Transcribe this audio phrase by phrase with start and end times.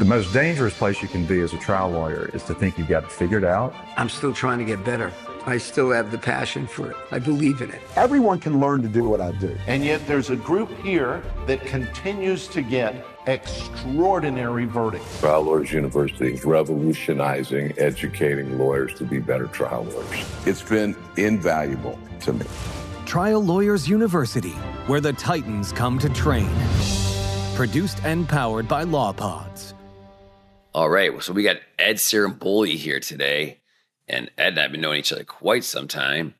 [0.00, 2.88] The most dangerous place you can be as a trial lawyer is to think you've
[2.88, 3.74] got it figured out.
[3.98, 5.12] I'm still trying to get better.
[5.44, 6.96] I still have the passion for it.
[7.10, 7.82] I believe in it.
[7.96, 9.54] Everyone can learn to do what I do.
[9.66, 15.20] And yet there's a group here that continues to get extraordinary verdicts.
[15.20, 20.24] Trial Lawyers University is revolutionizing educating lawyers to be better trial lawyers.
[20.46, 22.46] It's been invaluable to me.
[23.04, 24.56] Trial Lawyers University,
[24.86, 26.48] where the Titans come to train.
[27.54, 29.74] Produced and powered by LawPods.
[30.72, 33.58] All right, so we got Ed Ciarimboli here today.
[34.06, 36.34] And Ed and I have been knowing each other quite some time.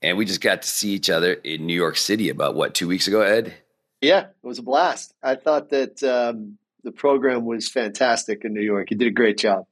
[0.00, 2.88] And we just got to see each other in New York City about what, two
[2.88, 3.54] weeks ago, Ed?
[4.00, 5.14] Yeah, it was a blast.
[5.22, 8.90] I thought that um, the program was fantastic in New York.
[8.90, 9.64] You did a great job.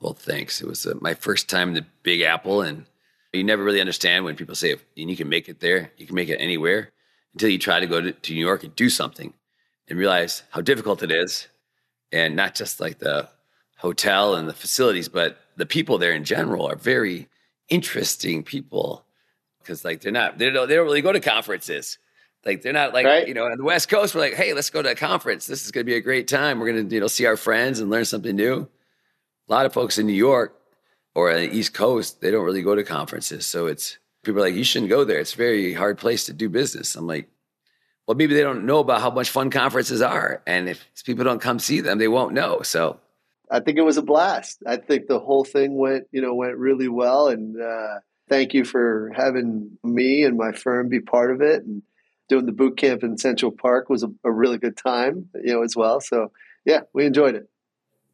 [0.00, 0.60] Well, thanks.
[0.60, 2.86] It was uh, my first time in the Big Apple, and
[3.32, 6.28] you never really understand when people say, you can make it there, you can make
[6.28, 6.92] it anywhere,
[7.34, 9.32] until you try to go to, to New York and do something
[9.88, 11.48] and realize how difficult it is.
[12.12, 13.28] And not just like the
[13.78, 17.28] hotel and the facilities, but the people there in general are very
[17.68, 19.04] interesting people
[19.58, 21.98] because like they're not they don't they don't really go to conferences.
[22.44, 23.26] Like they're not like right.
[23.26, 24.14] you know on the West Coast.
[24.14, 25.46] We're like, hey, let's go to a conference.
[25.46, 26.58] This is going to be a great time.
[26.58, 28.68] We're going to you know see our friends and learn something new.
[29.48, 30.58] A lot of folks in New York
[31.14, 33.46] or on the East Coast, they don't really go to conferences.
[33.46, 35.18] So it's people are like, you shouldn't go there.
[35.18, 36.96] It's a very hard place to do business.
[36.96, 37.28] I'm like,
[38.06, 41.40] well, maybe they don't know about how much fun conferences are, and if people don't
[41.40, 42.62] come see them, they won't know.
[42.62, 42.98] So
[43.52, 44.62] I think it was a blast.
[44.66, 47.28] I think the whole thing went, you know, went really well.
[47.28, 51.62] And uh, thank you for having me and my firm be part of it.
[51.62, 51.82] And
[52.30, 55.62] doing the boot camp in Central Park was a, a really good time, you know,
[55.62, 56.00] as well.
[56.00, 56.32] So
[56.64, 57.50] yeah, we enjoyed it.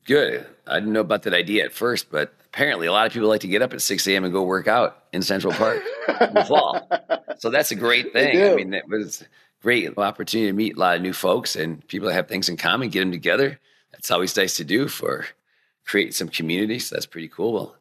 [0.06, 0.44] Good.
[0.66, 3.42] I didn't know about that idea at first, but apparently a lot of people like
[3.42, 4.24] to get up at 6 a.m.
[4.24, 5.82] and go work out in Central Park
[6.20, 6.88] in the fall.
[7.40, 8.42] So that's a great thing.
[8.42, 9.24] I mean, it was
[9.62, 12.56] great opportunity to meet a lot of new folks and people that have things in
[12.56, 13.58] common, get them together
[13.98, 15.26] that's always nice to do for
[15.84, 16.78] create some community.
[16.78, 17.74] So that's pretty cool.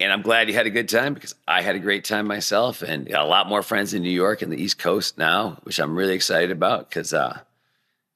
[0.00, 2.82] And I'm glad you had a good time because I had a great time myself
[2.82, 5.78] and got a lot more friends in New York and the East Coast now, which
[5.78, 7.38] I'm really excited about because uh,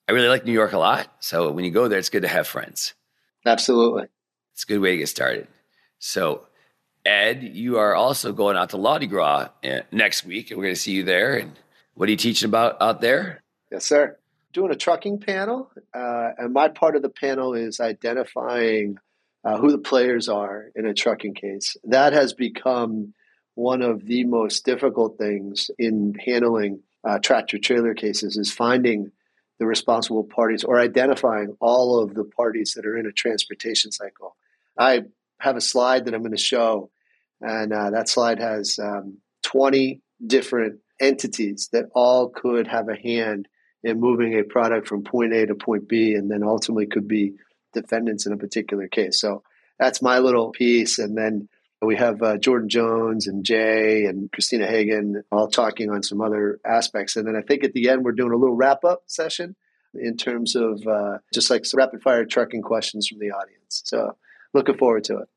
[0.09, 1.09] I really like New York a lot.
[1.21, 2.95] So when you go there, it's good to have friends.
[3.47, 4.07] Absolutely.
[4.53, 5.49] It's a good way to get started.
[5.99, 6.47] So,
[7.05, 10.75] Ed, you are also going out to Mardi Gras uh, next week, and we're going
[10.75, 11.37] to see you there.
[11.37, 11.53] And
[11.99, 13.43] what are you teaching about out there?
[13.71, 14.17] Yes, sir
[14.53, 18.99] doing a trucking panel, uh, and my part of the panel is identifying
[19.45, 21.77] uh, who the players are in a trucking case.
[21.85, 23.15] That has become
[23.55, 29.11] one of the most difficult things in handling uh, tractor trailer cases is finding
[29.59, 34.37] the responsible parties or identifying all of the parties that are in a transportation cycle.
[34.79, 35.03] I
[35.41, 36.91] have a slide that I'm going to show,
[37.41, 43.49] and uh, that slide has um, 20 different entities that all could have a hand
[43.83, 47.35] in moving a product from point A to point B, and then ultimately could be
[47.73, 49.21] defendants in a particular case.
[49.21, 49.43] So
[49.79, 50.99] that's my little piece.
[50.99, 51.49] And then
[51.81, 56.59] we have uh, Jordan Jones and Jay and Christina Hagan all talking on some other
[56.65, 57.17] aspects.
[57.17, 59.55] And then I think at the end, we're doing a little wrap up session
[59.95, 63.83] in terms of uh, just like rapid fire trucking questions from the audience.
[63.85, 64.17] So
[64.53, 65.29] looking forward to it.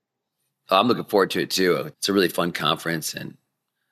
[0.70, 1.76] I'm looking forward to it too.
[1.76, 3.38] It's a really fun conference and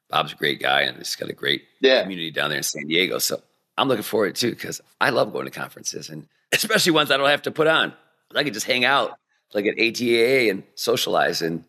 [0.10, 2.02] Bob's a great guy and he's got a great yeah.
[2.02, 3.20] community down there in San Diego.
[3.20, 3.42] So
[3.78, 7.12] I'm looking forward to it too because I love going to conferences and especially ones
[7.12, 7.94] I don't have to put on.
[8.36, 9.18] I can just hang out
[9.54, 11.64] like at ATAA and socialize and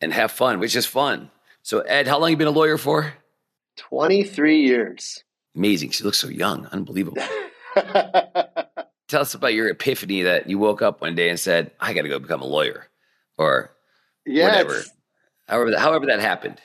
[0.00, 1.30] and have fun, which is fun.
[1.62, 3.14] So Ed, how long you been a lawyer for?
[3.76, 5.24] 23 years.
[5.56, 5.90] Amazing.
[5.90, 6.66] She looks so young.
[6.66, 7.22] Unbelievable.
[9.08, 12.02] Tell us about your epiphany that you woke up one day and said, I got
[12.02, 12.88] to go become a lawyer
[13.38, 13.70] or
[14.26, 14.82] yeah, whatever.
[15.48, 16.60] However, however that happened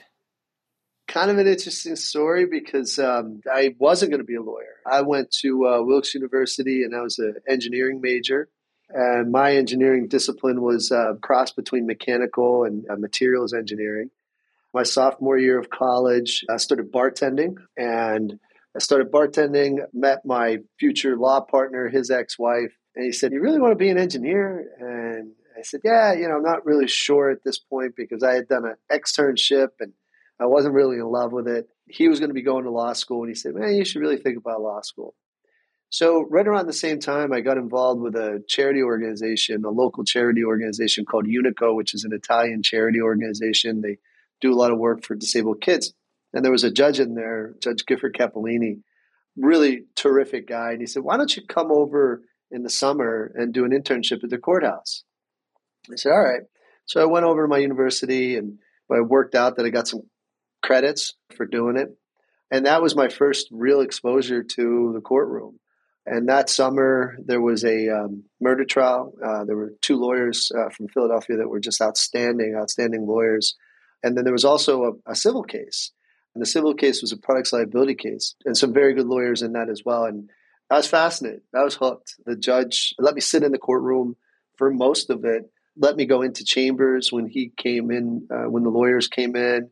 [1.09, 4.75] kind of an interesting story because um, I wasn't going to be a lawyer.
[4.89, 8.47] I went to uh, Wilkes University and I was an engineering major.
[8.89, 14.09] And my engineering discipline was a uh, cross between mechanical and uh, materials engineering.
[14.73, 18.39] My sophomore year of college, I started bartending and
[18.75, 23.41] I started bartending, met my future law partner, his ex wife, and he said, You
[23.41, 24.65] really want to be an engineer?
[24.79, 28.33] And I said, Yeah, you know, I'm not really sure at this point because I
[28.33, 29.93] had done an externship and
[30.39, 31.67] I wasn't really in love with it.
[31.87, 34.01] He was going to be going to law school, and he said, "Man, you should
[34.01, 35.15] really think about law school."
[35.91, 40.03] So, right around the same time, I got involved with a charity organization, a local
[40.03, 43.81] charity organization called Unico, which is an Italian charity organization.
[43.81, 43.97] They
[44.39, 45.93] do a lot of work for disabled kids.
[46.31, 48.81] And there was a judge in there, Judge Gifford Cappellini,
[49.35, 50.71] really terrific guy.
[50.71, 52.21] And he said, Why don't you come over
[52.51, 55.03] in the summer and do an internship at the courthouse?
[55.91, 56.41] I said, All right.
[56.85, 58.59] So I went over to my university and
[58.91, 60.03] I worked out that I got some
[60.61, 61.95] credits for doing it.
[62.51, 65.59] And that was my first real exposure to the courtroom.
[66.05, 69.13] And that summer, there was a um, murder trial.
[69.23, 73.55] Uh, there were two lawyers uh, from Philadelphia that were just outstanding, outstanding lawyers.
[74.03, 75.91] And then there was also a, a, civil case.
[76.33, 79.53] And the civil case was a products liability case, and some very good lawyers in
[79.53, 80.05] that as well.
[80.05, 80.29] And
[80.69, 81.41] I was fascinated.
[81.53, 82.15] I was hooked.
[82.25, 84.15] The judge let me sit in the courtroom
[84.59, 88.63] for most of it, let me go into chambers when he came in, uh, when
[88.63, 89.69] the lawyers came in.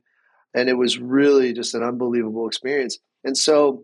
[0.58, 2.98] And it was really just an unbelievable experience.
[3.24, 3.84] And so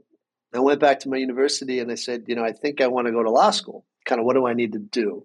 [0.56, 3.06] I went back to my university and I said, you know, I think I want
[3.06, 3.86] to go to law school.
[4.06, 5.24] Kind of what do I need to do?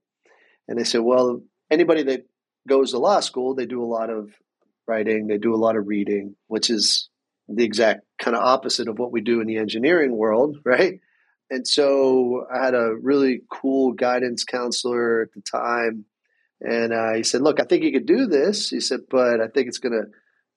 [0.69, 1.41] And they said, well,
[1.71, 2.27] anybody that
[2.69, 4.31] goes to law school, they do a lot of
[4.87, 7.09] writing, they do a lot of reading, which is
[7.49, 11.00] the exact kind of opposite of what we do in the engineering world, right?
[11.49, 16.05] And so I had a really cool guidance counselor at the time.
[16.61, 18.69] And uh, he said, look, I think you could do this.
[18.69, 20.09] He said, but I think it's going to,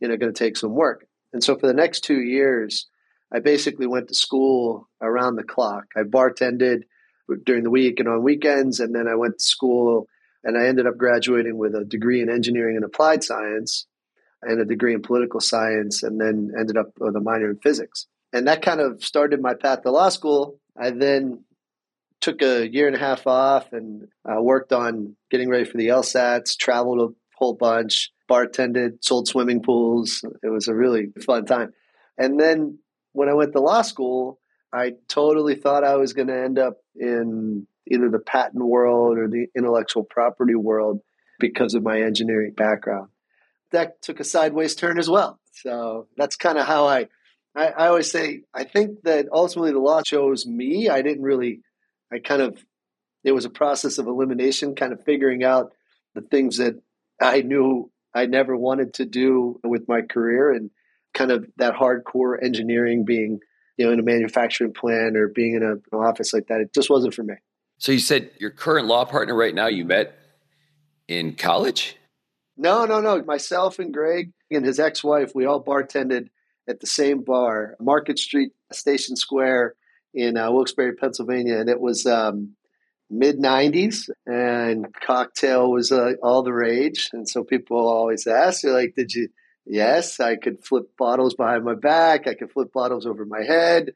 [0.01, 1.06] you know, going to take some work.
[1.31, 2.88] And so for the next two years,
[3.33, 5.86] I basically went to school around the clock.
[5.95, 6.81] I bartended
[7.45, 10.07] during the week and on weekends, and then I went to school
[10.44, 13.86] and I ended up graduating with a degree in engineering and applied science
[14.42, 18.07] and a degree in political science, and then ended up with a minor in physics.
[18.33, 20.59] And that kind of started my path to law school.
[20.75, 21.44] I then
[22.21, 25.89] took a year and a half off and uh, worked on getting ready for the
[25.89, 30.23] LSATs, traveled a whole bunch, bartended, sold swimming pools.
[30.41, 31.73] It was a really fun time.
[32.17, 32.79] And then
[33.11, 34.39] when I went to law school,
[34.73, 39.27] I totally thought I was going to end up in either the patent world or
[39.27, 41.01] the intellectual property world
[41.39, 43.09] because of my engineering background.
[43.71, 45.37] That took a sideways turn as well.
[45.51, 47.07] So that's kind of how I,
[47.53, 50.87] I, I always say, I think that ultimately the law chose me.
[50.87, 51.63] I didn't really,
[52.13, 52.63] I kind of,
[53.25, 55.73] it was a process of elimination, kind of figuring out
[56.15, 56.81] the things that
[57.19, 60.69] I knew I never wanted to do with my career and
[61.13, 63.39] kind of that hardcore engineering being
[63.77, 66.73] you know in a manufacturing plant or being in a, an office like that it
[66.73, 67.35] just wasn't for me.
[67.77, 70.15] So you said your current law partner right now you met
[71.07, 71.97] in college?
[72.57, 73.21] No no no.
[73.23, 76.27] Myself and greg and his ex-wife we all bartended
[76.67, 79.75] at the same bar market street station square
[80.13, 82.55] in uh, wilkes-barre pennsylvania and it was um,
[83.11, 88.71] mid 90s and cocktail was uh, all the rage and so people always ask you
[88.71, 89.27] like did you
[89.65, 92.27] Yes, I could flip bottles behind my back.
[92.27, 93.91] I could flip bottles over my head.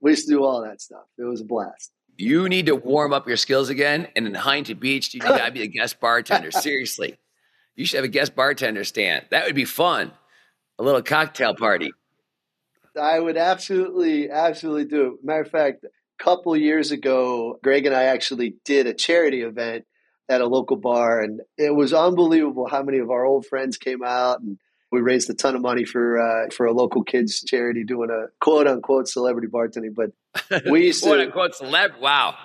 [0.00, 1.04] We used to do all that stuff.
[1.18, 1.92] It was a blast.
[2.16, 4.08] You need to warm up your skills again.
[4.16, 6.50] And in Huntington Beach, you got to be a guest bartender.
[6.50, 7.18] Seriously.
[7.76, 9.26] You should have a guest bartender stand.
[9.30, 10.12] That would be fun.
[10.78, 11.92] A little cocktail party.
[13.00, 15.24] I would absolutely, absolutely do it.
[15.24, 15.84] Matter of fact,
[16.22, 19.84] couple years ago, Greg and I actually did a charity event
[20.28, 24.04] at a local bar, and it was unbelievable how many of our old friends came
[24.04, 24.58] out and
[24.92, 28.26] we raised a ton of money for uh, for a local kids charity doing a
[28.40, 29.94] quote unquote celebrity bartending.
[29.94, 30.10] But
[30.70, 32.00] we used quote to unquote celeb.
[32.00, 32.36] Wow.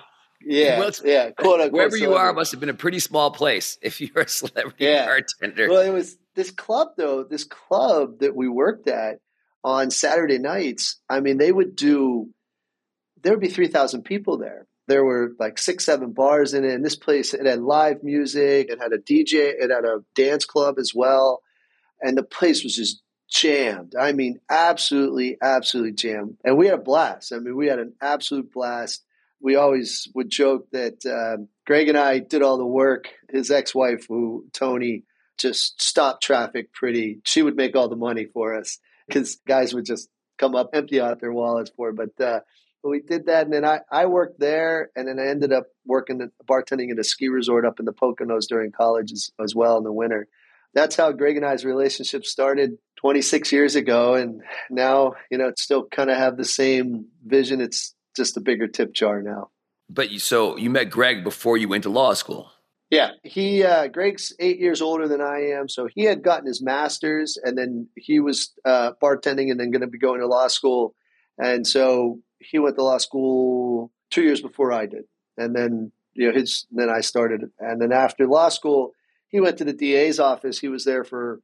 [0.44, 1.30] Yeah, well, yeah.
[1.30, 1.72] Quote unquote.
[1.72, 5.06] Wherever you are must have been a pretty small place if you're a celebrity yeah.
[5.06, 5.68] bartender.
[5.68, 7.24] Well, it was this club though.
[7.24, 9.18] This club that we worked at
[9.64, 11.00] on Saturday nights.
[11.08, 12.28] I mean, they would do.
[13.22, 14.66] There would be three thousand people there.
[14.88, 16.72] There were like six, seven bars in it.
[16.72, 18.68] And this place, it had live music.
[18.70, 19.52] It had a DJ.
[19.58, 21.42] It had a dance club as well
[22.00, 23.94] and the place was just jammed.
[23.98, 26.36] I mean, absolutely, absolutely jammed.
[26.44, 27.32] And we had a blast.
[27.32, 29.04] I mean, we had an absolute blast.
[29.40, 33.08] We always would joke that uh, Greg and I did all the work.
[33.28, 35.04] His ex-wife, who Tony,
[35.38, 37.20] just stopped traffic pretty.
[37.24, 40.08] She would make all the money for us because guys would just
[40.38, 41.90] come up, empty out their wallets for.
[41.90, 41.96] It.
[41.96, 42.40] But uh,
[42.82, 46.30] we did that, and then I, I worked there, and then I ended up working
[46.48, 49.84] bartending at a ski resort up in the Poconos during college as, as well in
[49.84, 50.28] the winter
[50.76, 54.14] that's how Greg and I's relationship started 26 years ago.
[54.14, 57.62] And now, you know, it's still kind of have the same vision.
[57.62, 59.48] It's just a bigger tip jar now.
[59.88, 62.50] But you, so you met Greg before you went to law school.
[62.90, 66.62] Yeah, he uh, Greg's eight years older than I am, so he had gotten his
[66.62, 70.46] master's, and then he was uh, bartending, and then going to be going to law
[70.46, 70.94] school,
[71.36, 75.04] and so he went to law school two years before I did,
[75.36, 78.92] and then you know his then I started, and then after law school,
[79.28, 80.58] he went to the DA's office.
[80.58, 81.40] He was there for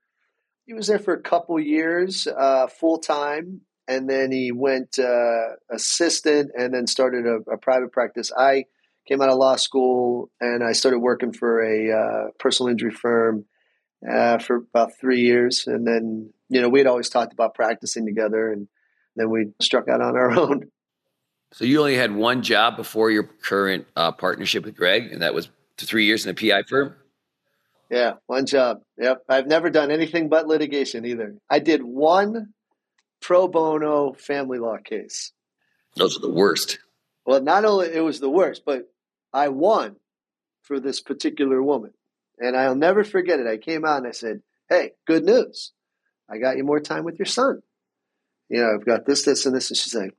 [0.67, 5.57] he was there for a couple years, uh, full time, and then he went uh,
[5.71, 8.31] assistant, and then started a, a, private practice.
[8.37, 8.67] I
[9.07, 13.45] came out of law school, and I started working for a uh, personal injury firm
[14.09, 18.07] uh, for about three years, and then you know we had always talked about practicing
[18.07, 18.69] together, and
[19.17, 20.71] then we struck out on our own.
[21.53, 25.35] So you only had one job before your current uh, partnership with Greg, and that
[25.35, 26.95] was three years in a PI firm.
[27.91, 28.83] Yeah, one job.
[28.97, 29.25] Yep.
[29.29, 31.35] I've never done anything but litigation either.
[31.51, 32.55] I did one
[33.21, 35.33] pro bono family law case.
[35.97, 36.79] Those are the worst.
[37.27, 38.91] Well, not only it was the worst, but
[39.33, 39.97] I won
[40.63, 41.93] for this particular woman.
[42.39, 43.47] And I'll never forget it.
[43.47, 45.73] I came out and I said, Hey, good news.
[46.31, 47.63] I got you more time with your son.
[48.49, 49.71] You know, I've got this, this, and this.
[49.71, 50.17] And she's like,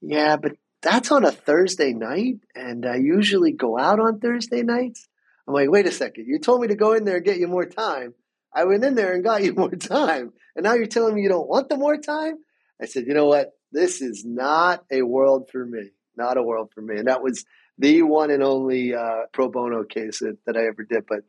[0.00, 2.36] Yeah, but that's on a Thursday night.
[2.54, 5.08] And I usually go out on Thursday nights.
[5.46, 6.26] I'm like, Wait a second.
[6.26, 8.14] You told me to go in there and get you more time.
[8.54, 10.32] I went in there and got you more time.
[10.56, 12.34] And now you're telling me you don't want the more time?
[12.80, 13.52] I said, You know what?
[13.72, 15.90] This is not a world for me.
[16.16, 16.96] Not a world for me.
[16.96, 17.44] And that was
[17.76, 21.04] the one and only uh, pro bono case that, that I ever did.
[21.06, 21.20] But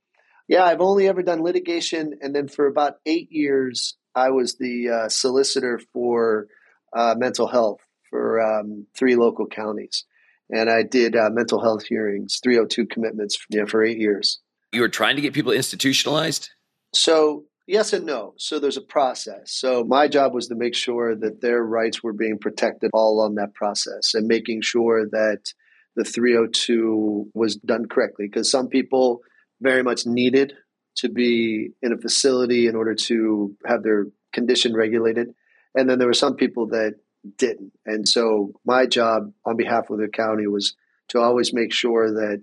[0.48, 2.20] yeah, I've only ever done litigation.
[2.22, 6.48] And then for about eight years, I was the uh, solicitor for
[6.92, 10.06] uh, mental health for um, three local counties.
[10.50, 14.40] And I did uh, mental health hearings, 302 commitments you know, for eight years.
[14.72, 16.50] You were trying to get people institutionalized?
[16.94, 18.34] So, yes and no.
[18.38, 19.52] So, there's a process.
[19.52, 23.36] So, my job was to make sure that their rights were being protected all on
[23.36, 25.54] that process and making sure that
[25.96, 29.22] the 302 was done correctly because some people
[29.62, 30.54] very much needed
[30.98, 35.30] to be in a facility in order to have their condition regulated.
[35.76, 36.96] And then there were some people that
[37.38, 37.74] didn't.
[37.86, 40.76] And so my job on behalf of the county was
[41.10, 42.42] to always make sure that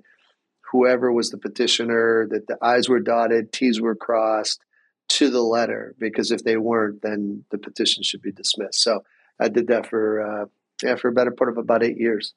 [0.72, 4.60] whoever was the petitioner, that the I's were dotted, T's were crossed
[5.08, 8.82] to the letter, because if they weren't, then the petition should be dismissed.
[8.82, 9.04] So
[9.38, 10.46] I did that for, uh,
[10.82, 12.34] yeah, for a better part of about eight years.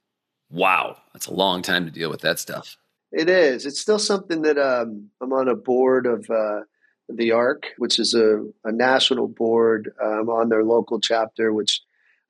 [0.51, 0.97] Wow.
[1.13, 2.77] That's a long time to deal with that stuff.
[3.11, 3.65] It is.
[3.65, 6.61] It's still something that um, I'm on a board of uh,
[7.09, 11.81] the ARC, which is a, a national board um, on their local chapter, which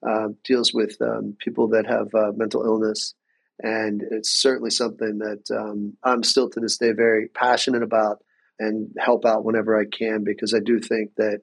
[0.08, 3.14] uh, deals with um, people that have uh, mental illness.
[3.62, 8.24] And it's certainly something that um, I'm still to this day very passionate about
[8.58, 11.42] and help out whenever I can because I do think that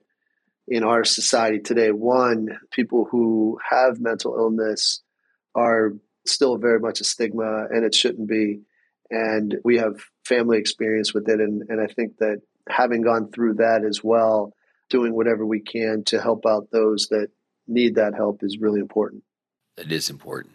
[0.68, 5.02] in our society today, one, people who have mental illness
[5.54, 5.92] are
[6.26, 8.60] still very much a stigma and it shouldn't be
[9.10, 11.40] and we have family experience with it.
[11.40, 14.52] And, and I think that having gone through that as well,
[14.90, 17.28] doing whatever we can to help out those that
[17.68, 19.22] need that help is really important.
[19.76, 20.54] It is important.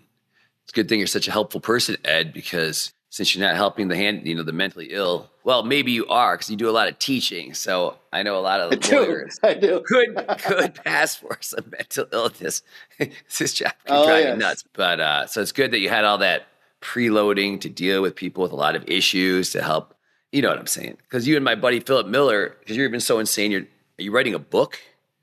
[0.64, 3.88] It's a good thing you're such a helpful person, Ed, because since you're not helping
[3.90, 5.30] the hand, you know, the mentally ill.
[5.44, 7.54] Well, maybe you are because you do a lot of teaching.
[7.54, 9.48] So I know a lot of I lawyers do.
[9.50, 9.84] I do.
[9.86, 12.62] could could pass for some mental illness.
[13.00, 14.64] this job can Oh, drive you nuts.
[14.74, 16.48] But uh, so it's good that you had all that
[16.82, 19.94] preloading to deal with people with a lot of issues to help.
[20.32, 20.98] You know what I'm saying?
[20.98, 23.52] Because you and my buddy Philip Miller, because you're even so insane.
[23.52, 23.62] You're
[24.00, 24.80] are you writing a book?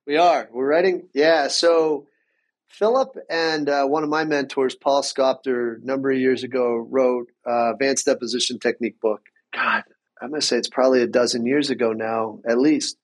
[0.08, 0.48] We are.
[0.50, 1.10] We're writing.
[1.12, 1.48] Yeah.
[1.48, 2.06] So
[2.66, 7.26] Philip and uh, one of my mentors, Paul Scoptur, a number of years ago, wrote
[7.46, 9.20] uh, Advanced Deposition Technique book.
[9.52, 9.82] God,
[10.22, 12.96] I'm going to say it's probably a dozen years ago now, at least.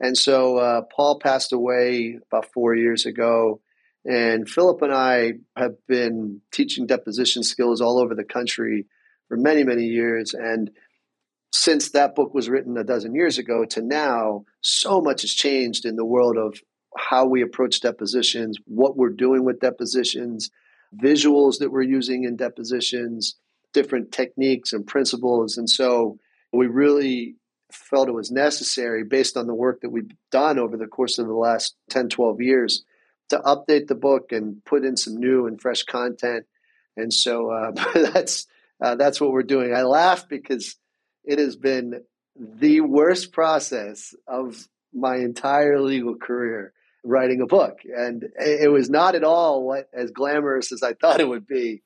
[0.00, 3.60] And so uh, Paul passed away about four years ago.
[4.06, 8.86] And Philip and I have been teaching deposition skills all over the country
[9.28, 10.32] for many, many years.
[10.32, 10.70] And
[11.52, 15.84] since that book was written a dozen years ago to now, so much has changed
[15.84, 16.60] in the world of
[16.96, 20.50] how we approach depositions, what we're doing with depositions,
[21.02, 23.36] visuals that we're using in depositions,
[23.72, 25.56] different techniques and principles.
[25.56, 26.18] And so
[26.52, 27.36] we really
[27.72, 31.26] felt it was necessary, based on the work that we've done over the course of
[31.26, 32.84] the last 10, 12 years,
[33.28, 36.46] to update the book and put in some new and fresh content.
[36.96, 37.72] And so uh,
[38.12, 38.46] that's
[38.80, 39.74] uh, that's what we're doing.
[39.74, 40.76] I laugh because
[41.26, 42.02] it has been
[42.36, 46.72] the worst process of my entire legal career
[47.04, 51.20] writing a book, and it was not at all what as glamorous as I thought
[51.20, 51.82] it would be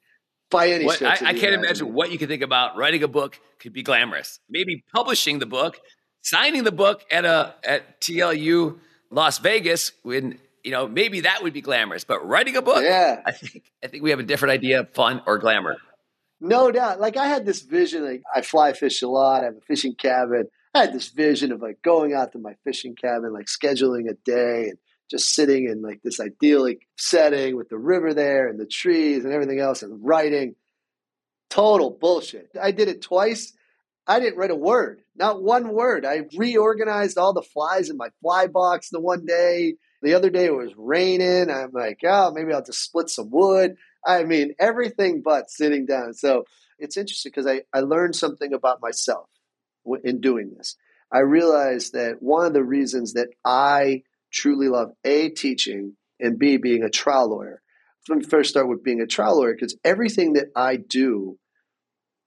[0.50, 3.38] by any What, I, I can't imagine what you could think about writing a book
[3.58, 4.40] could be glamorous.
[4.48, 5.78] Maybe publishing the book,
[6.22, 8.78] signing the book at a at TLU
[9.10, 12.04] Las Vegas when you know maybe that would be glamorous.
[12.04, 13.20] But writing a book, Yeah.
[13.24, 15.76] I think I think we have a different idea of fun or glamour.
[16.40, 17.00] No doubt.
[17.00, 18.04] Like I had this vision.
[18.04, 19.42] Like I fly fish a lot.
[19.42, 20.46] I have a fishing cabin.
[20.74, 24.14] I had this vision of like going out to my fishing cabin, like scheduling a
[24.24, 24.78] day and
[25.10, 29.32] just sitting in like this idyllic setting with the river there and the trees and
[29.32, 30.54] everything else and writing.
[31.50, 32.50] Total bullshit.
[32.60, 33.52] I did it twice.
[34.06, 36.06] I didn't write a word, not one word.
[36.06, 39.74] I reorganized all the flies in my fly box the one day.
[40.02, 41.50] The other day it was raining.
[41.50, 43.74] I'm like, oh, maybe I'll just split some wood.
[44.06, 46.14] I mean, everything but sitting down.
[46.14, 46.44] So
[46.78, 49.28] it's interesting because I, I learned something about myself
[50.04, 50.76] in doing this.
[51.12, 54.02] I realized that one of the reasons that I
[54.32, 57.62] truly love A, teaching, and B, being a trial lawyer.
[58.08, 61.38] Let me first start with being a trial lawyer because everything that I do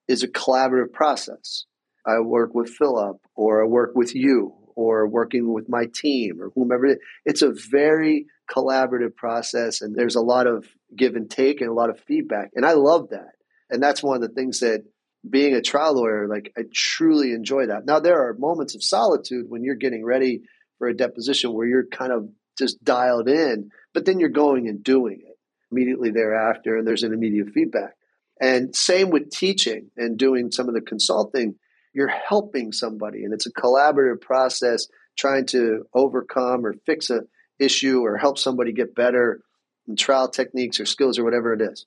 [0.07, 1.65] is a collaborative process.
[2.05, 6.51] I work with Philip, or I work with you, or working with my team, or
[6.53, 6.97] whomever.
[7.25, 11.73] It's a very collaborative process and there's a lot of give and take and a
[11.73, 12.51] lot of feedback.
[12.55, 13.31] And I love that.
[13.69, 14.83] And that's one of the things that
[15.27, 17.85] being a trial lawyer, like I truly enjoy that.
[17.85, 20.41] Now there are moments of solitude when you're getting ready
[20.77, 24.83] for a deposition where you're kind of just dialed in, but then you're going and
[24.83, 25.37] doing it
[25.71, 27.95] immediately thereafter, and there's an immediate feedback.
[28.39, 31.55] And same with teaching and doing some of the consulting,
[31.93, 37.21] you're helping somebody, and it's a collaborative process trying to overcome or fix a
[37.59, 39.41] issue or help somebody get better
[39.87, 41.85] in trial techniques or skills or whatever it is.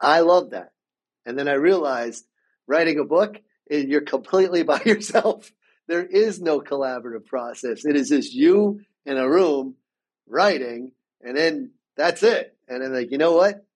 [0.00, 0.72] I love that.
[1.26, 2.24] And then I realized
[2.66, 5.52] writing a book, and you're completely by yourself.
[5.88, 7.84] There is no collaborative process.
[7.84, 9.74] It is just you in a room
[10.26, 12.56] writing, and then that's it.
[12.68, 13.66] And then, like, you know what?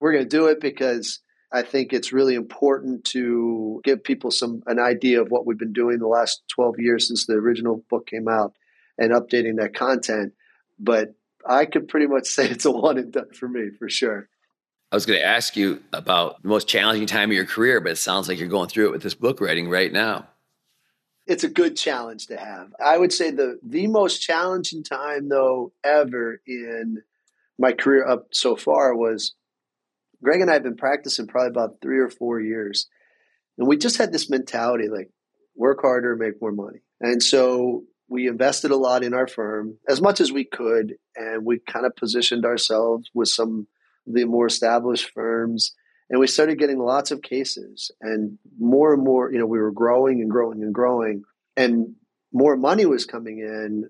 [0.00, 4.62] We're going to do it because I think it's really important to give people some
[4.66, 8.06] an idea of what we've been doing the last 12 years since the original book
[8.06, 8.52] came out
[8.98, 10.32] and updating that content.
[10.78, 11.14] But
[11.46, 14.28] I could pretty much say it's a one and done for me for sure.
[14.90, 17.92] I was going to ask you about the most challenging time of your career, but
[17.92, 20.28] it sounds like you're going through it with this book writing right now.
[21.26, 22.74] It's a good challenge to have.
[22.84, 26.98] I would say the the most challenging time though ever in
[27.58, 29.34] my career up so far was
[30.22, 32.88] Greg and I have been practicing probably about three or four years.
[33.56, 35.10] And we just had this mentality like
[35.54, 36.80] work harder, make more money.
[37.00, 40.96] And so we invested a lot in our firm as much as we could.
[41.16, 43.66] And we kind of positioned ourselves with some
[44.06, 45.74] of the more established firms.
[46.10, 49.72] And we started getting lots of cases and more and more, you know, we were
[49.72, 51.22] growing and growing and growing.
[51.56, 51.94] And
[52.34, 53.88] more money was coming in,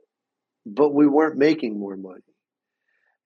[0.64, 2.22] but we weren't making more money.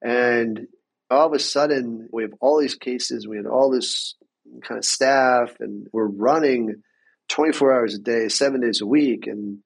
[0.03, 0.67] And
[1.11, 4.15] all of a sudden, we have all these cases, we had all this
[4.63, 6.83] kind of staff, and we're running
[7.29, 9.27] 24 hours a day, seven days a week.
[9.27, 9.59] And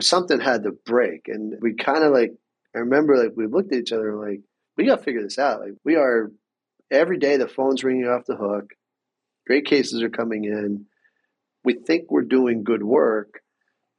[0.00, 1.28] something had to break.
[1.28, 2.32] And we kind of like,
[2.74, 4.40] I remember like we looked at each other like,
[4.76, 5.60] we got to figure this out.
[5.60, 6.32] Like, we are
[6.90, 8.74] every day, the phone's ringing off the hook,
[9.46, 10.86] great cases are coming in.
[11.64, 13.40] We think we're doing good work,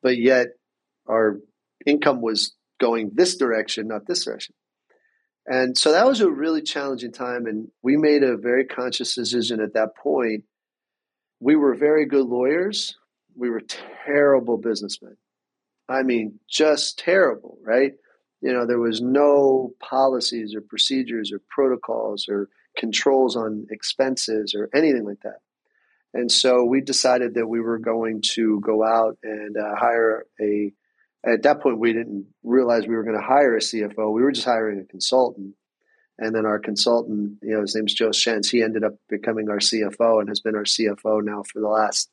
[0.03, 0.47] but yet
[1.07, 1.39] our
[1.85, 4.53] income was going this direction, not this direction.
[5.47, 7.45] And so that was a really challenging time.
[7.45, 10.43] And we made a very conscious decision at that point.
[11.39, 12.95] We were very good lawyers.
[13.35, 13.61] We were
[14.05, 15.17] terrible businessmen.
[15.87, 17.93] I mean, just terrible, right?
[18.41, 24.69] You know, there was no policies or procedures or protocols or controls on expenses or
[24.73, 25.39] anything like that.
[26.13, 30.71] And so we decided that we were going to go out and uh, hire a
[31.25, 34.13] at that point we didn't realize we were going to hire a CFO.
[34.13, 35.55] We were just hiring a consultant.
[36.17, 38.49] And then our consultant, you know, his name's Joe Shentz.
[38.49, 42.09] He ended up becoming our CFO and has been our CFO now for the last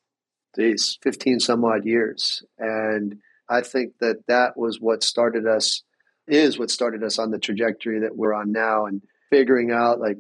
[0.57, 2.43] geez, 15 some odd years.
[2.59, 3.19] And
[3.53, 5.83] I think that that was what started us,
[6.27, 10.17] is what started us on the trajectory that we're on now and figuring out like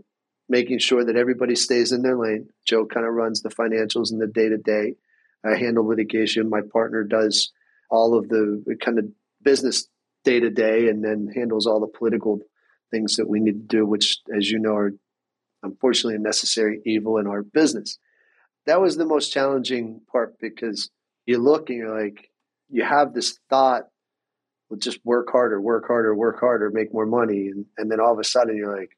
[0.49, 2.49] making sure that everybody stays in their lane.
[2.67, 4.97] Joe kind of runs the financials and the day to day.
[5.45, 6.51] I handle litigation.
[6.51, 7.53] My partner does
[7.91, 9.07] all of the kind of
[9.43, 9.89] business
[10.25, 12.41] day to day and then handles all the political
[12.91, 14.93] things that we need to do, which, as you know, are
[15.63, 17.99] unfortunately a necessary evil in our business.
[18.67, 20.91] That was the most challenging part because
[21.25, 22.29] you look and you're like,
[22.73, 23.85] you have this thought,
[24.69, 27.49] well, just work harder, work harder, work harder, make more money.
[27.49, 28.97] And, and then all of a sudden you're like,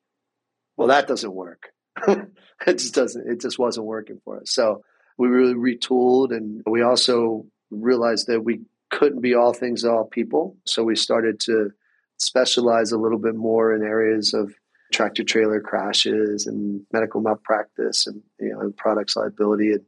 [0.76, 1.72] well, that doesn't work.
[2.08, 4.50] it just doesn't, it just wasn't working for us.
[4.50, 4.82] So
[5.18, 10.04] we really retooled and we also realized that we couldn't be all things to all
[10.04, 10.56] people.
[10.64, 11.70] So we started to
[12.18, 14.54] specialize a little bit more in areas of
[14.92, 19.80] tractor trailer crashes and medical malpractice and you know and products liability and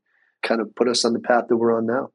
[0.43, 2.11] kind of put us on the path that we're on now.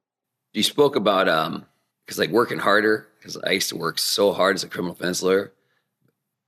[0.53, 1.65] You spoke about um
[2.05, 5.21] because like working harder because I used to work so hard as a criminal defense
[5.23, 5.53] lawyer,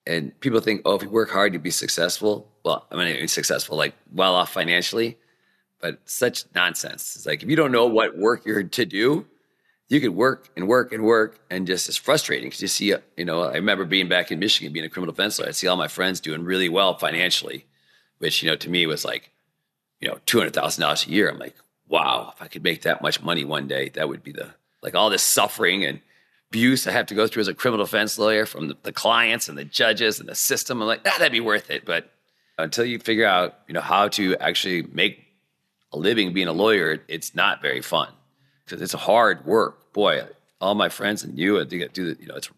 [0.05, 2.49] and people think oh if you work hard you'd be successful.
[2.65, 5.17] Well, I mean successful like well off financially,
[5.79, 7.15] but such nonsense.
[7.15, 9.25] It's like if you don't know what work you're to do,
[9.89, 13.25] you could work and work and work and just it's frustrating because you see, you
[13.25, 15.49] know, I remember being back in Michigan, being a criminal defense lawyer.
[15.49, 17.65] I see all my friends doing really well financially,
[18.17, 19.31] which, you know, to me was like,
[19.99, 21.29] you know, $200,000 a year.
[21.29, 21.55] I'm like,
[21.93, 24.49] wow, if I could make that much money one day, that would be the,
[24.81, 26.01] like all this suffering and
[26.49, 29.47] abuse I have to go through as a criminal defense lawyer from the, the clients
[29.47, 30.81] and the judges and the system.
[30.81, 31.85] I'm like, ah, that'd be worth it.
[31.85, 32.11] But
[32.57, 35.23] until you figure out, you know, how to actually make
[35.91, 38.09] a living being a lawyer, it's not very fun
[38.65, 40.23] because it's hard work boy,
[40.59, 42.49] all my friends and you, do the, you know, it's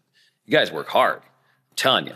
[0.46, 1.18] you guys work hard.
[1.18, 2.14] I'm telling you,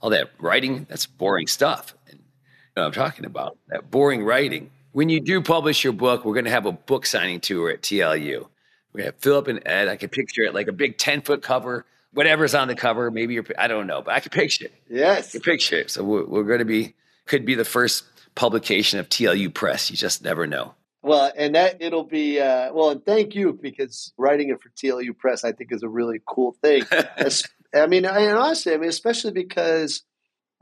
[0.00, 1.94] all that writing, that's boring stuff.
[2.08, 4.70] And you know I'm talking about that boring writing.
[4.94, 7.82] When you do publish your book, we're going to have a book signing tour at
[7.82, 8.46] TLU.
[8.92, 9.88] We're going to have Philip and Ed.
[9.88, 13.10] I can picture it like a big 10 foot cover, whatever's on the cover.
[13.10, 14.74] Maybe you're, I don't know, but I can picture it.
[14.88, 15.30] Yes.
[15.30, 15.90] I can picture it.
[15.90, 16.94] So we're, we're going to be,
[17.26, 18.04] could be the first
[18.36, 19.90] publication of TLU Press.
[19.90, 20.74] You just never know.
[21.02, 25.18] Well, and that it'll be uh, well, and thank you because writing it for TLU
[25.18, 26.84] Press, I think, is a really cool thing.
[26.92, 30.04] I mean, and honestly, I mean, especially because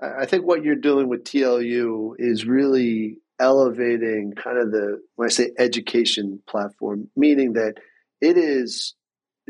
[0.01, 5.31] I think what you're doing with TLU is really elevating kind of the when I
[5.31, 7.75] say education platform, meaning that
[8.21, 8.95] it is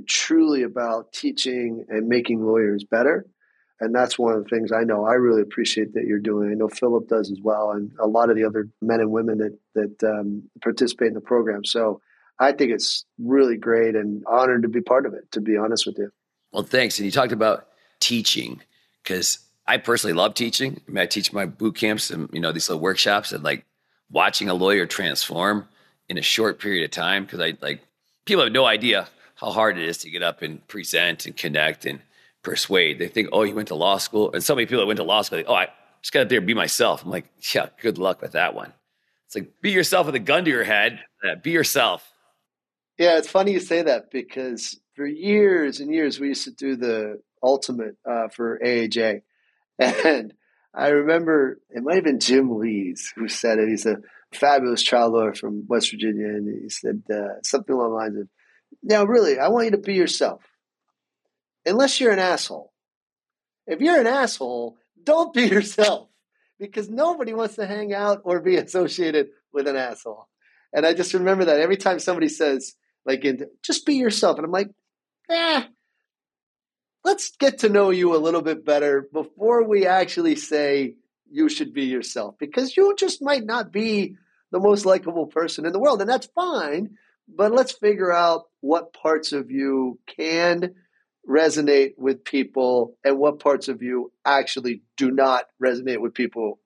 [0.08, 3.26] truly about teaching and making lawyers better.
[3.80, 6.50] And that's one of the things I know I really appreciate that you're doing.
[6.50, 9.38] I know Philip does as well, and a lot of the other men and women
[9.38, 11.64] that that um, participate in the program.
[11.64, 12.00] So
[12.38, 15.30] I think it's really great and honored to be part of it.
[15.32, 16.10] To be honest with you.
[16.52, 16.98] Well, thanks.
[16.98, 17.68] And you talked about
[18.00, 18.60] teaching
[19.02, 20.80] because I personally love teaching.
[20.88, 23.66] I, mean, I teach my boot camps and you know these little workshops and like
[24.12, 25.66] watching a lawyer transform
[26.08, 27.80] in a short period of time because I like
[28.26, 31.84] people have no idea how hard it is to get up and present and connect
[31.86, 32.00] and
[32.42, 32.98] persuade.
[32.98, 35.04] They think, oh, you went to law school, and so many people that went to
[35.04, 35.68] law school, like, oh, I
[36.00, 37.04] just got up there and be myself.
[37.04, 38.72] I'm like, yeah, good luck with that one.
[39.26, 41.00] It's like be yourself with a gun to your head.
[41.42, 42.08] be yourself.
[42.98, 46.76] Yeah, it's funny you say that because for years and years we used to do
[46.76, 49.22] the ultimate uh, for AAJ,
[49.78, 50.34] and
[50.74, 53.68] I remember it might have been Jim Lees who said it.
[53.68, 53.98] He's a
[54.32, 58.28] fabulous trial lawyer from West Virginia, and he said uh, something along the lines of,
[58.82, 60.42] "Now, really, I want you to be yourself,
[61.66, 62.72] unless you're an asshole.
[63.66, 66.08] If you're an asshole, don't be yourself,
[66.58, 70.28] because nobody wants to hang out or be associated with an asshole."
[70.72, 73.26] And I just remember that every time somebody says, "Like,
[73.62, 74.70] just be yourself," and I'm like,
[75.28, 75.64] "Eh."
[77.04, 80.94] Let's get to know you a little bit better before we actually say
[81.30, 84.16] you should be yourself because you just might not be
[84.50, 86.96] the most likable person in the world and that's fine
[87.28, 90.74] but let's figure out what parts of you can
[91.28, 96.58] resonate with people and what parts of you actually do not resonate with people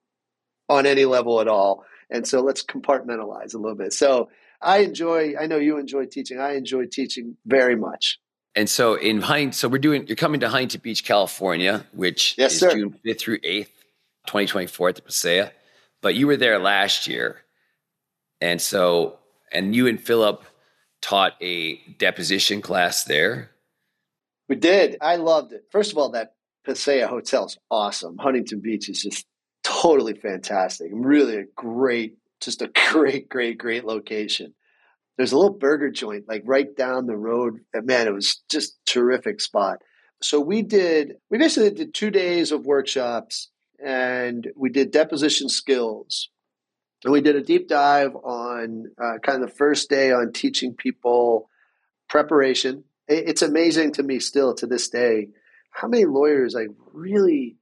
[0.67, 1.85] on any level at all.
[2.09, 3.93] And so let's compartmentalize a little bit.
[3.93, 6.39] So i enjoy i know you enjoy teaching.
[6.39, 8.19] I enjoy teaching very much
[8.57, 12.53] and so in Huntington, so we're doing, you're coming to Huntington Beach, California, which yes,
[12.53, 12.71] is sir.
[12.71, 13.69] June 5th through 8th,
[14.25, 15.51] 2024 at the Paseo.
[16.01, 17.43] But you were there last year.
[18.41, 19.19] And so,
[19.53, 20.43] and you and Philip
[21.03, 23.51] taught a deposition class there.
[24.49, 24.97] We did.
[25.01, 25.65] I loved it.
[25.71, 26.33] First of all, that
[26.65, 28.17] Paseo Hotel is awesome.
[28.17, 29.27] Huntington Beach is just
[29.63, 30.89] totally fantastic.
[30.91, 34.55] Really a great, just a great, great, great location
[35.17, 37.59] there's a little burger joint like right down the road.
[37.73, 39.79] Man, it was just terrific spot.
[40.21, 43.49] So we did, we basically did two days of workshops
[43.83, 46.29] and we did deposition skills.
[47.03, 50.73] And we did a deep dive on uh, kind of the first day on teaching
[50.75, 51.49] people
[52.09, 52.83] preparation.
[53.07, 55.27] It's amazing to me still to this day
[55.71, 57.57] how many lawyers like really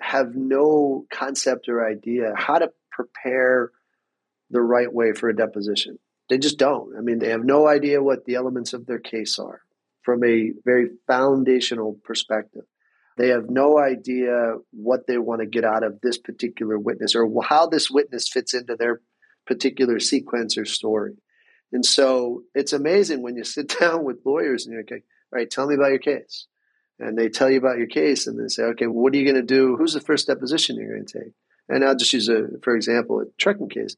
[0.00, 3.70] have no concept or idea how to prepare
[4.48, 5.98] the right way for a deposition.
[6.30, 6.96] They just don't.
[6.96, 9.62] I mean, they have no idea what the elements of their case are
[10.02, 12.62] from a very foundational perspective.
[13.18, 17.28] They have no idea what they want to get out of this particular witness or
[17.42, 19.00] how this witness fits into their
[19.46, 21.16] particular sequence or story.
[21.72, 25.50] And so it's amazing when you sit down with lawyers and you're like, all right,
[25.50, 26.46] tell me about your case.
[27.00, 29.34] And they tell you about your case and they say, okay, what are you going
[29.34, 29.76] to do?
[29.76, 31.32] Who's the first deposition you're going to take?
[31.68, 33.96] And I'll just use a, for example, a trucking case.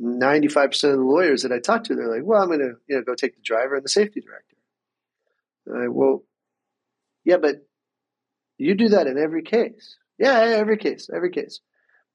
[0.00, 2.96] 95% of the lawyers that I talk to, they're like, well, I'm going to you
[2.96, 4.56] know, go take the driver and the safety director.
[5.74, 6.24] I, well,
[7.24, 7.66] yeah, but
[8.58, 9.96] you do that in every case.
[10.18, 11.60] Yeah, every case, every case.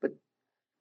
[0.02, 0.12] But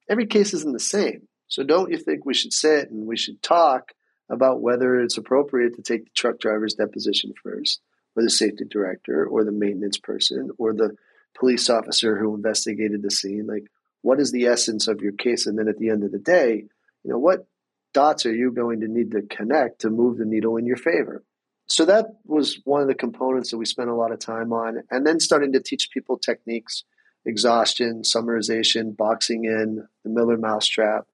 [0.09, 1.27] every case isn't the same.
[1.47, 3.93] So don't you think we should sit and we should talk
[4.29, 7.81] about whether it's appropriate to take the truck driver's deposition first,
[8.15, 10.95] or the safety director, or the maintenance person, or the
[11.37, 13.47] police officer who investigated the scene?
[13.47, 13.65] Like,
[14.01, 15.47] what is the essence of your case?
[15.47, 16.65] And then at the end of the day,
[17.03, 17.47] you know, what
[17.93, 21.23] dots are you going to need to connect to move the needle in your favor?
[21.67, 24.81] So that was one of the components that we spent a lot of time on.
[24.89, 26.83] And then starting to teach people techniques,
[27.25, 31.05] exhaustion, summarization, boxing in, the Miller mousetrap.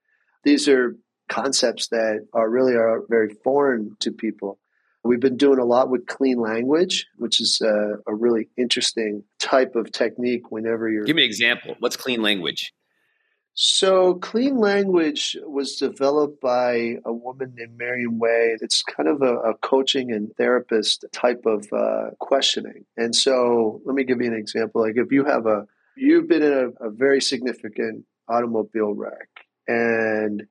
[0.43, 0.95] These are
[1.27, 4.59] concepts that are really are very foreign to people.
[5.03, 9.75] We've been doing a lot with clean language, which is a, a really interesting type
[9.75, 11.03] of technique whenever you're.
[11.03, 11.75] Give me an example.
[11.79, 12.73] What's clean language?
[13.57, 18.57] So, clean language was developed by a woman named Marian Way.
[18.59, 22.83] It's kind of a, a coaching and therapist type of uh, questioning.
[22.97, 24.81] And so, let me give you an example.
[24.81, 29.29] Like, if you have a, you've been in a, a very significant automobile wreck,
[29.69, 30.43] and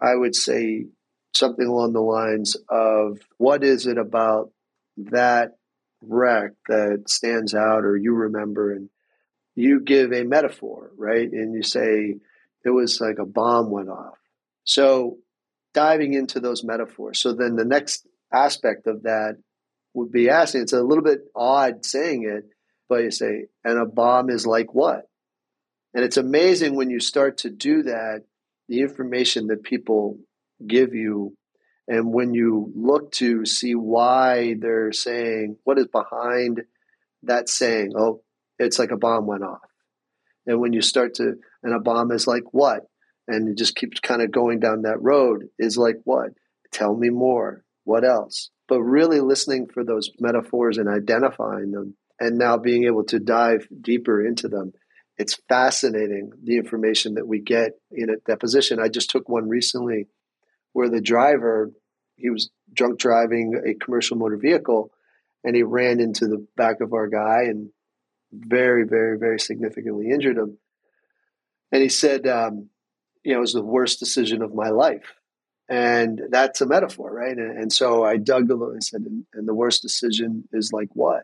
[0.00, 0.86] I would say
[1.34, 4.52] something along the lines of, what is it about
[4.96, 5.56] that
[6.02, 8.90] wreck that stands out or you remember and
[9.56, 11.28] you give a metaphor, right?
[11.32, 12.16] And you say
[12.64, 14.18] it was like a bomb went off.
[14.64, 15.18] So
[15.74, 17.20] diving into those metaphors.
[17.20, 19.36] So then the next aspect of that
[19.92, 22.44] would be asking, it's a little bit odd saying it,
[22.88, 25.08] but you say, and a bomb is like what?
[25.92, 28.22] And it's amazing when you start to do that,
[28.68, 30.18] the information that people
[30.66, 31.36] give you
[31.86, 36.62] and when you look to see why they're saying what is behind
[37.24, 38.22] that saying, oh,
[38.58, 39.60] it's like a bomb went off.
[40.46, 42.82] And when you start to, and a bomb is like what?
[43.26, 46.30] And it just keeps kind of going down that road is like what?
[46.72, 47.64] Tell me more.
[47.84, 48.50] What else?
[48.68, 53.66] But really listening for those metaphors and identifying them and now being able to dive
[53.80, 54.72] deeper into them.
[55.16, 58.80] It's fascinating the information that we get in a deposition.
[58.80, 60.08] I just took one recently
[60.72, 61.72] where the driver
[62.16, 64.90] he was drunk driving a commercial motor vehicle
[65.42, 67.70] and he ran into the back of our guy and
[68.34, 70.58] very very very significantly injured him.
[71.72, 72.68] And he said um,
[73.22, 75.14] you know it was the worst decision of my life.
[75.68, 77.36] And that's a metaphor right?
[77.36, 80.72] And, and so i dug a little and said and, and the worst decision is
[80.72, 81.22] like what?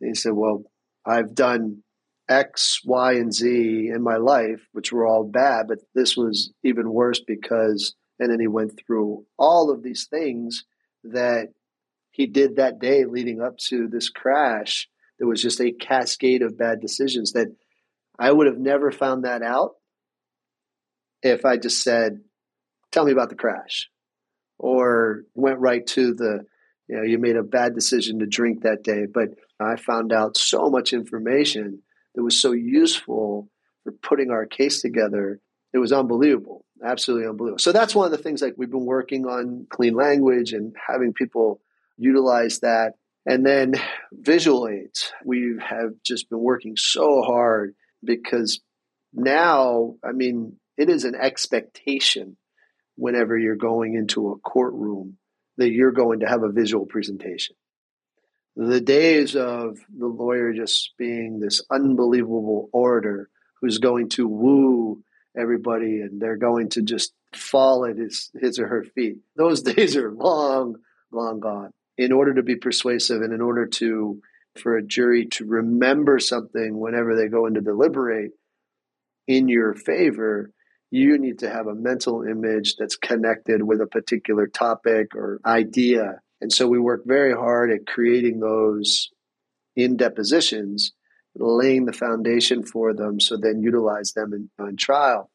[0.00, 0.64] And he said well
[1.06, 1.82] i've done
[2.28, 6.90] x y and z in my life which were all bad but this was even
[6.90, 10.64] worse because and then he went through all of these things
[11.02, 11.48] that
[12.10, 14.88] he did that day leading up to this crash.
[15.24, 17.48] There was just a cascade of bad decisions that
[18.18, 19.70] I would have never found that out
[21.22, 22.20] if I just said,
[22.92, 23.88] Tell me about the crash.
[24.58, 26.44] Or went right to the,
[26.88, 29.06] you know, you made a bad decision to drink that day.
[29.06, 31.80] But I found out so much information
[32.14, 33.48] that was so useful
[33.82, 35.40] for putting our case together.
[35.72, 37.58] It was unbelievable absolutely unbelievable.
[37.58, 41.14] So that's one of the things like we've been working on clean language and having
[41.14, 41.62] people
[41.96, 42.94] utilize that.
[43.26, 43.74] And then
[44.12, 45.12] visual aids.
[45.24, 48.60] We have just been working so hard because
[49.12, 52.36] now, I mean, it is an expectation
[52.96, 55.16] whenever you're going into a courtroom
[55.56, 57.56] that you're going to have a visual presentation.
[58.56, 63.28] The days of the lawyer just being this unbelievable orator
[63.60, 65.02] who's going to woo
[65.36, 69.16] everybody and they're going to just fall at his, his or her feet.
[69.36, 70.76] Those days are long,
[71.10, 71.72] long gone.
[71.96, 74.20] In order to be persuasive and in order to
[74.56, 78.32] for a jury to remember something whenever they go into deliberate
[79.26, 80.50] in your favor,
[80.90, 86.20] you need to have a mental image that's connected with a particular topic or idea.
[86.40, 89.10] And so we work very hard at creating those
[89.74, 90.92] in depositions
[91.36, 95.30] laying the foundation for them so then utilize them in, in trial.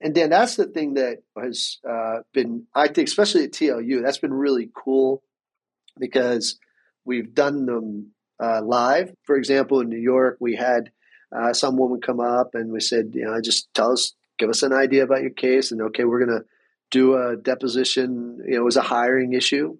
[0.00, 4.18] And Dan, that's the thing that has uh, been, I think, especially at TLU, that's
[4.18, 5.22] been really cool
[5.98, 6.58] because
[7.04, 9.12] we've done them uh, live.
[9.24, 10.90] For example, in New York, we had
[11.34, 14.62] uh, some woman come up and we said, you know, just tell us, give us
[14.62, 15.70] an idea about your case.
[15.70, 16.46] And okay, we're going to
[16.90, 18.38] do a deposition.
[18.44, 19.76] You know, it was a hiring issue.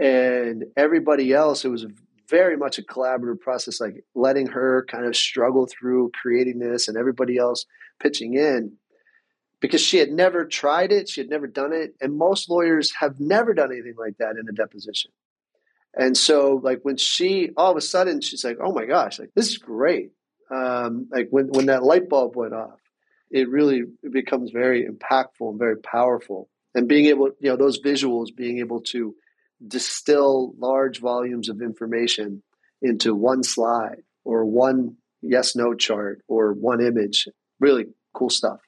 [0.00, 1.86] And everybody else, it was
[2.28, 6.96] very much a collaborative process, like letting her kind of struggle through creating this and
[6.96, 7.64] everybody else
[8.00, 8.76] pitching in
[9.60, 13.18] because she had never tried it, she had never done it, and most lawyers have
[13.18, 15.10] never done anything like that in a deposition.
[15.94, 19.30] And so, like when she all of a sudden she's like, "Oh my gosh, like
[19.34, 20.12] this is great!"
[20.50, 22.80] Um, like when when that light bulb went off,
[23.30, 26.48] it really it becomes very impactful and very powerful.
[26.74, 29.14] And being able, you know, those visuals, being able to
[29.66, 32.42] distill large volumes of information
[32.82, 37.28] into one slide or one yes no chart or one image.
[37.58, 38.60] Really cool stuff.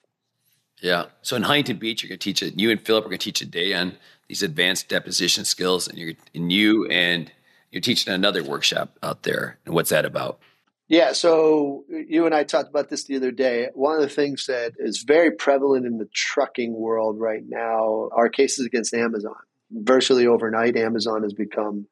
[0.80, 1.06] Yeah.
[1.22, 2.58] So in Huntington Beach, you're going to teach it.
[2.58, 3.96] You and Philip are going to teach a day on
[4.28, 7.30] these advanced deposition skills, and you're and you and
[7.70, 9.58] you're teaching another workshop out there.
[9.66, 10.40] And what's that about?
[10.88, 11.12] Yeah.
[11.12, 13.68] So you and I talked about this the other day.
[13.74, 18.28] One of the things that is very prevalent in the trucking world right now are
[18.28, 19.36] cases against Amazon
[19.70, 21.86] virtually overnight, Amazon has become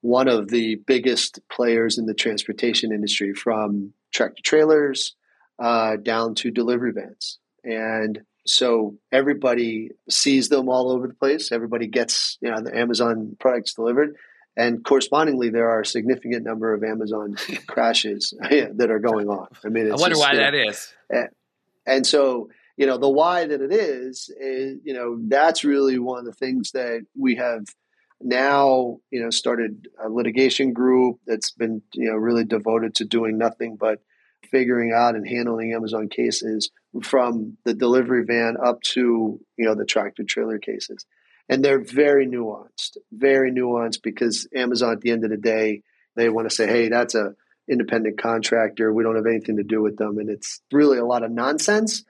[0.00, 5.16] one of the biggest players in the transportation industry from tractor trailers
[5.58, 7.38] uh, down to delivery vans.
[7.68, 11.52] And so everybody sees them all over the place.
[11.52, 14.16] Everybody gets you know the Amazon products delivered,
[14.56, 19.48] and correspondingly, there are a significant number of Amazon crashes that are going on.
[19.64, 20.92] I mean, I wonder just, why that is.
[21.10, 21.28] And,
[21.86, 26.20] and so you know the why that it is is you know that's really one
[26.20, 27.64] of the things that we have
[28.20, 33.36] now you know started a litigation group that's been you know really devoted to doing
[33.36, 34.00] nothing but
[34.50, 36.70] figuring out and handling Amazon cases
[37.02, 41.04] from the delivery van up to you know the tractor trailer cases
[41.48, 45.82] and they're very nuanced very nuanced because Amazon at the end of the day
[46.18, 47.34] They want to say, hey, that's a
[47.68, 48.92] independent contractor.
[48.92, 50.18] We don't have anything to do with them.
[50.18, 52.02] And it's really a lot of nonsense.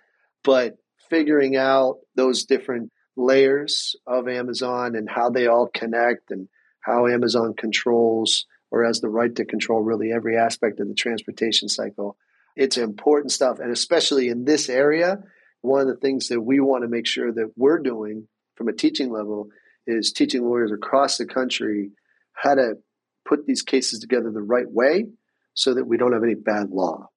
[0.43, 0.79] But
[1.11, 6.49] figuring out those different layers of Amazon and how they all connect and
[6.81, 11.69] how Amazon controls or has the right to control really every aspect of the transportation
[11.69, 12.17] cycle.
[12.57, 13.59] It's important stuff.
[13.61, 15.19] And especially in this area,
[15.61, 18.73] one of the things that we want to make sure that we're doing from a
[18.73, 19.49] teaching level
[19.87, 21.91] is teaching lawyers across the country
[22.33, 22.75] how to
[23.27, 25.07] put these cases together the right way
[25.55, 27.09] so that we don't have any bad law.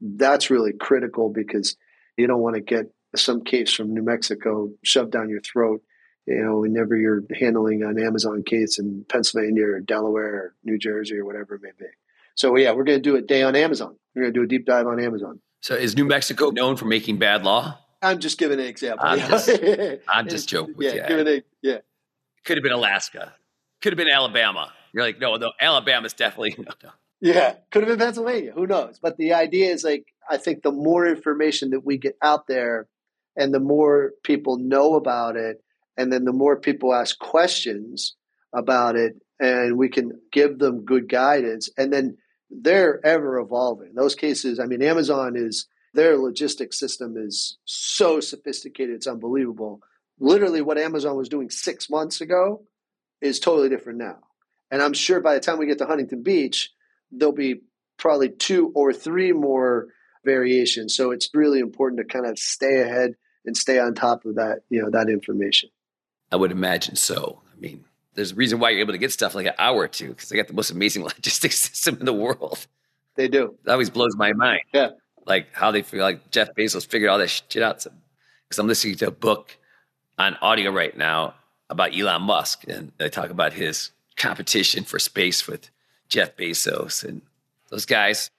[0.00, 1.76] That's really critical because
[2.16, 5.82] you don't want to get some case from New Mexico shoved down your throat,
[6.26, 11.16] you know, whenever you're handling an Amazon case in Pennsylvania or Delaware or New Jersey
[11.16, 11.86] or whatever it may be.
[12.34, 13.96] So yeah, we're going to do a day on Amazon.
[14.14, 15.40] We're going to do a deep dive on Amazon.
[15.60, 17.78] So is New Mexico known for making bad law?
[18.00, 19.06] I'm just giving an example.
[19.06, 19.48] I'm just,
[20.08, 21.08] I'm just joking with yeah, you.
[21.08, 21.78] Giving a, yeah.
[22.44, 23.32] Could have been Alaska.
[23.80, 24.72] Could have been Alabama.
[24.92, 26.90] You're like, no, no, Alabama's definitely no, no.
[27.20, 28.52] Yeah, could have been Pennsylvania.
[28.52, 28.98] Who knows?
[29.00, 32.88] But the idea is like, I think the more information that we get out there
[33.36, 35.62] and the more people know about it,
[35.96, 38.14] and then the more people ask questions
[38.52, 42.16] about it, and we can give them good guidance, and then
[42.50, 43.94] they're ever evolving.
[43.94, 49.80] Those cases, I mean, Amazon is their logistics system is so sophisticated, it's unbelievable.
[50.18, 52.62] Literally, what Amazon was doing six months ago
[53.20, 54.18] is totally different now.
[54.70, 56.70] And I'm sure by the time we get to Huntington Beach,
[57.10, 57.62] there'll be
[57.98, 59.88] probably two or three more
[60.24, 60.94] variations.
[60.94, 64.60] So it's really important to kind of stay ahead and stay on top of that,
[64.70, 65.70] you know, that information.
[66.32, 67.40] I would imagine so.
[67.54, 69.88] I mean, there's a reason why you're able to get stuff like an hour or
[69.88, 72.66] two because they got the most amazing logistics system in the world.
[73.14, 73.56] They do.
[73.64, 74.62] That always blows my mind.
[74.72, 74.90] Yeah.
[75.26, 77.76] Like how they feel like Jeff Bezos figured all that shit out.
[78.48, 79.56] Because I'm listening to a book
[80.18, 81.34] on audio right now
[81.70, 85.70] about Elon Musk, and they talk about his competition for space with
[86.08, 87.04] Jeff Bezos.
[87.04, 87.22] And
[87.70, 88.30] those guys,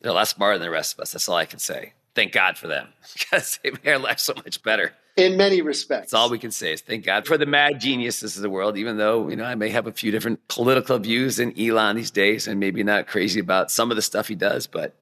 [0.00, 1.12] they're a lot smarter than the rest of us.
[1.12, 1.92] That's all I can say.
[2.14, 4.92] Thank God for them because they made our life so much better.
[5.20, 6.10] In many respects.
[6.10, 8.78] That's all we can say is thank God for the mad geniuses of the world,
[8.78, 12.10] even though, you know, I may have a few different political views than Elon these
[12.10, 14.94] days and maybe not crazy about some of the stuff he does, but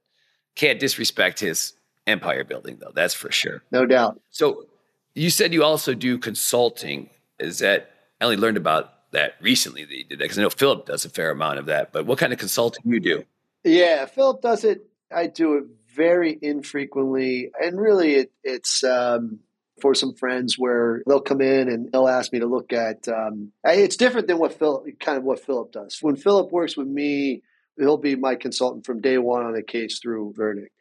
[0.56, 1.74] can't disrespect his
[2.06, 2.90] empire building, though.
[2.92, 3.62] That's for sure.
[3.70, 4.20] No doubt.
[4.30, 4.66] So
[5.14, 7.10] you said you also do consulting.
[7.38, 10.50] Is that, I only learned about that recently that you did that because I know
[10.50, 13.24] Philip does a fair amount of that, but what kind of consulting do you do?
[13.62, 14.84] Yeah, Philip does it.
[15.14, 17.50] I do it very infrequently.
[17.62, 19.38] And really, it, it's, um,
[19.80, 23.08] for some friends where they'll come in and they'll ask me to look at.
[23.08, 25.98] Um, it's different than what Philip kind of what Philip does.
[26.00, 27.42] When Philip works with me,
[27.78, 30.72] he'll be my consultant from day one on a case through verdict.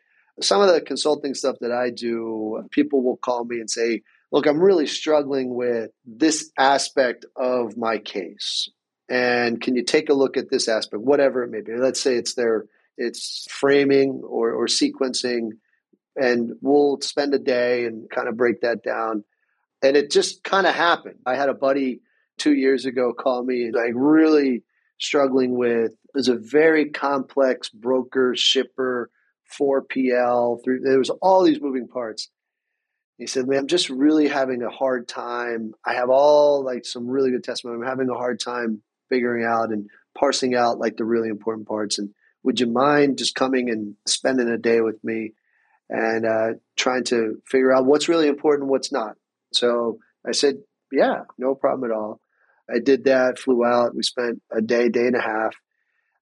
[0.42, 4.46] Some of the consulting stuff that I do, people will call me and say, "Look,
[4.46, 8.70] I'm really struggling with this aspect of my case,
[9.10, 11.76] and can you take a look at this aspect, whatever it may be?
[11.76, 12.66] Let's say it's their
[12.98, 15.52] it's framing or, or sequencing."
[16.18, 19.24] And we'll spend a day and kind of break that down.
[19.84, 21.20] And it just kind of happened.
[21.26, 22.02] I had a buddy
[22.38, 24.64] two years ago call me, and like really
[25.00, 25.92] struggling with.
[26.14, 29.12] There's a very complex broker, shipper,
[29.60, 30.64] 4PL.
[30.64, 32.30] Three, there was all these moving parts.
[33.18, 35.74] He said, "Man, I'm just really having a hard time.
[35.86, 37.80] I have all like some really good testimony.
[37.80, 42.00] I'm having a hard time figuring out and parsing out like the really important parts.
[42.00, 42.10] And
[42.44, 45.34] would you mind just coming and spending a day with me?"
[45.90, 49.16] And uh, trying to figure out what's really important, what's not.
[49.54, 50.56] So I said,
[50.92, 52.20] yeah, no problem at all.
[52.70, 53.96] I did that, flew out.
[53.96, 55.56] We spent a day, day and a half.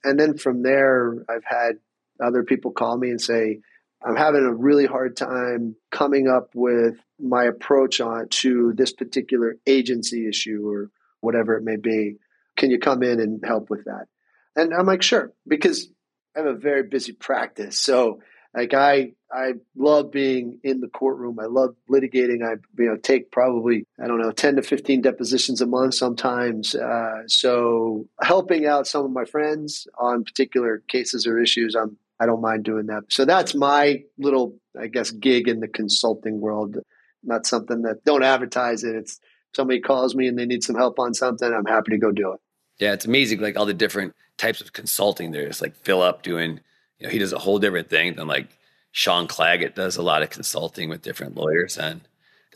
[0.04, 1.78] And then from there, I've had
[2.24, 3.60] other people call me and say,
[4.06, 9.58] I'm having a really hard time coming up with my approach on to this particular
[9.66, 12.18] agency issue or whatever it may be.
[12.56, 14.06] Can you come in and help with that?
[14.56, 15.90] And I'm like, sure, because
[16.36, 17.80] I have a very busy practice.
[17.80, 18.20] So
[18.56, 21.40] like I I love being in the courtroom.
[21.40, 22.46] I love litigating.
[22.46, 26.74] I you know take probably I don't know ten to fifteen depositions a month sometimes.
[26.76, 32.26] Uh, so helping out some of my friends on particular cases or issues, I'm I
[32.26, 33.04] don't mind doing that.
[33.10, 36.78] So that's my little I guess gig in the consulting world.
[37.24, 38.96] Not something that don't advertise it.
[38.96, 39.20] It's
[39.54, 41.52] somebody calls me and they need some help on something.
[41.52, 42.40] I'm happy to go do it.
[42.78, 43.40] Yeah, it's amazing.
[43.40, 45.32] Like all the different types of consulting.
[45.32, 46.60] There's like Philip doing
[47.00, 48.48] you know, he does a whole different thing than like
[48.92, 52.02] Sean Claggett does a lot of consulting with different lawyers on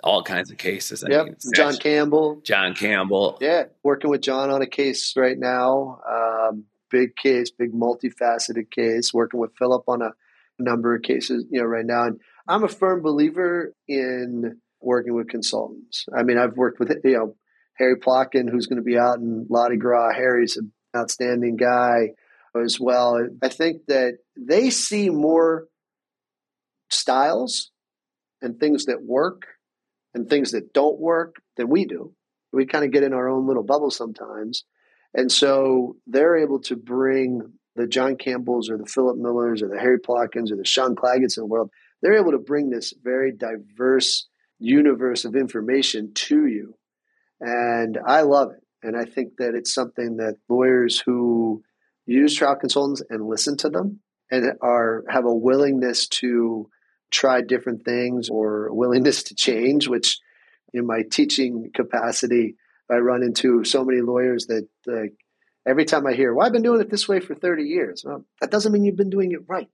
[0.04, 1.04] all kinds of cases.
[1.04, 1.26] I yep.
[1.26, 2.42] Mean, John Campbell.
[2.44, 3.38] John Campbell.
[3.42, 6.00] Yeah, working with John on a case right now.
[6.10, 9.14] Um, big case, big multifaceted case.
[9.14, 10.12] Working with Philip on a
[10.58, 12.06] number of cases, you know, right now.
[12.06, 16.06] And I'm a firm believer in working with consultants.
[16.18, 17.36] I mean, I've worked with you know
[17.78, 20.14] Harry Plotkin, who's going to be out in Mardi Gras.
[20.14, 22.14] Harry's an outstanding guy
[22.60, 23.20] as well.
[23.42, 25.68] I think that they see more
[26.90, 27.72] styles
[28.42, 29.44] and things that work
[30.14, 32.14] and things that don't work than we do.
[32.52, 34.64] We kind of get in our own little bubble sometimes.
[35.14, 37.42] And so they're able to bring
[37.76, 41.38] the John Campbells or the Philip Millers or the Harry Plotkins or the Sean Claggetts
[41.38, 41.70] in the world.
[42.02, 44.28] They're able to bring this very diverse
[44.60, 46.76] universe of information to you.
[47.40, 48.64] And I love it.
[48.82, 51.64] And I think that it's something that lawyers who
[52.10, 54.00] use trial consultants and listen to them
[54.32, 56.70] and are have a willingness to
[57.12, 60.20] try different things or willingness to change, which
[60.74, 62.56] in my teaching capacity,
[62.90, 65.10] I run into so many lawyers that uh,
[65.68, 68.04] every time I hear, well, I've been doing it this way for 30 years.
[68.06, 69.68] Well, that doesn't mean you've been doing it right.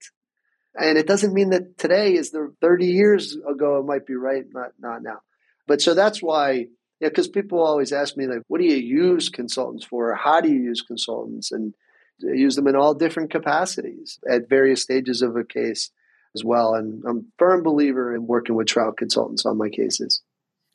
[0.77, 4.43] And it doesn't mean that today is the 30 years ago, it might be right,
[4.51, 5.21] not, not now.
[5.67, 6.67] But so that's why,
[6.99, 10.13] yeah, because people always ask me, like, what do you use consultants for?
[10.15, 11.51] How do you use consultants?
[11.51, 11.73] And
[12.19, 15.91] use them in all different capacities at various stages of a case
[16.35, 16.75] as well.
[16.75, 20.21] And I'm a firm believer in working with trial consultants on my cases.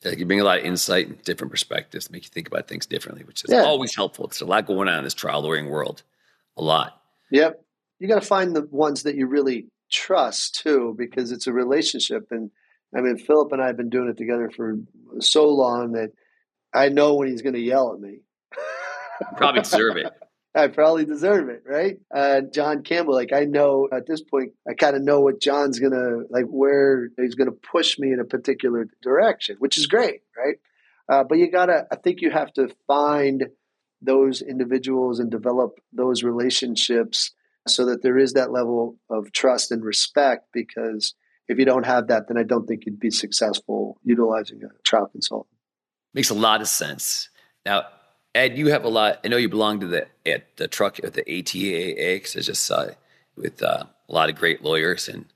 [0.03, 2.86] Yeah, you bring a lot of insight and different perspectives, make you think about things
[2.86, 3.64] differently, which is yeah.
[3.64, 4.26] always helpful.
[4.26, 6.03] There's a lot going on in this trial lawyering world,
[6.57, 7.01] a lot.
[7.30, 7.62] Yep.
[7.99, 12.28] You got to find the ones that you really trust too, because it's a relationship.
[12.30, 12.51] And
[12.97, 14.78] I mean, Philip and I have been doing it together for
[15.18, 16.12] so long that
[16.72, 18.20] I know when he's going to yell at me.
[19.36, 20.11] Probably deserve it.
[20.55, 21.98] I probably deserve it, right?
[22.12, 25.78] Uh, John Campbell, like I know at this point, I kind of know what John's
[25.78, 30.57] gonna like, where he's gonna push me in a particular direction, which is great, right?
[31.09, 33.46] Uh, but you gotta, I think you have to find
[34.03, 37.32] those individuals and develop those relationships
[37.68, 40.46] so that there is that level of trust and respect.
[40.53, 41.14] Because
[41.48, 45.07] if you don't have that, then I don't think you'd be successful utilizing a trial
[45.07, 45.55] consultant.
[46.14, 47.28] Makes a lot of sense.
[47.64, 47.84] Now,
[48.34, 49.20] Ed, you have a lot.
[49.24, 52.64] I know you belong to the at the truck at the ATAA because I just
[52.64, 52.96] saw it
[53.36, 55.26] with uh, a lot of great lawyers, and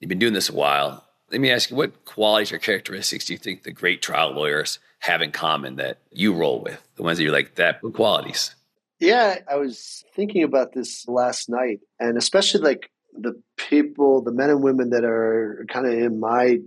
[0.00, 1.04] you've been doing this a while.
[1.30, 4.78] Let me ask you, what qualities or characteristics do you think the great trial lawyers
[5.00, 6.80] have in common that you roll with?
[6.96, 8.54] The ones that you're like that qualities.
[8.98, 14.50] Yeah, I was thinking about this last night, and especially like the people, the men
[14.50, 16.60] and women that are kind of in my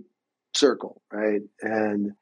[0.54, 1.42] circle, right?
[1.62, 2.12] And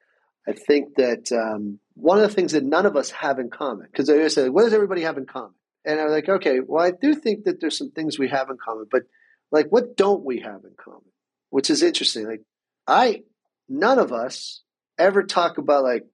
[0.47, 3.87] I think that um, one of the things that none of us have in common,
[3.91, 5.55] because they always say, what does everybody have in common?
[5.85, 8.57] And I'm like, okay, well, I do think that there's some things we have in
[8.63, 9.03] common, but
[9.51, 11.03] like, what don't we have in common?
[11.51, 12.27] Which is interesting.
[12.27, 12.43] Like,
[12.87, 13.23] I,
[13.69, 14.63] none of us
[14.99, 16.07] ever talk about like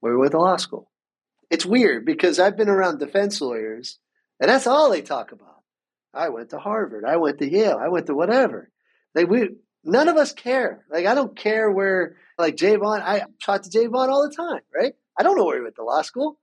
[0.00, 0.90] where we went to law school.
[1.50, 3.98] It's weird because I've been around defense lawyers
[4.40, 5.62] and that's all they talk about.
[6.12, 7.04] I went to Harvard.
[7.04, 7.78] I went to Yale.
[7.80, 8.70] I went to whatever.
[9.14, 9.50] Like we,
[9.86, 10.84] none of us care.
[10.90, 14.92] Like I don't care where like Javon, I talk to Javon all the time, right?
[15.18, 16.38] I don't know where he went to law school.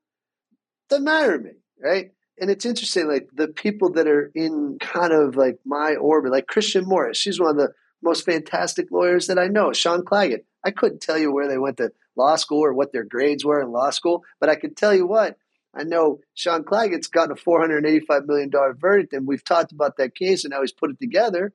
[0.90, 2.12] Doesn't matter to me, right?
[2.40, 6.48] And it's interesting, like the people that are in kind of like my orbit, like
[6.48, 9.72] Christian Morris, she's one of the most fantastic lawyers that I know.
[9.72, 13.04] Sean Claggett, I couldn't tell you where they went to law school or what their
[13.04, 15.38] grades were in law school, but I could tell you what,
[15.76, 20.44] I know Sean Claggett's gotten a $485 million verdict, and we've talked about that case
[20.44, 21.54] and how he's put it together.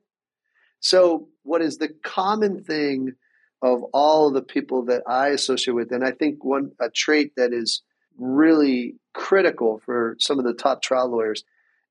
[0.80, 3.14] So, what is the common thing
[3.62, 5.92] of all the people that I associate with.
[5.92, 7.82] And I think one a trait that is
[8.16, 11.44] really critical for some of the top trial lawyers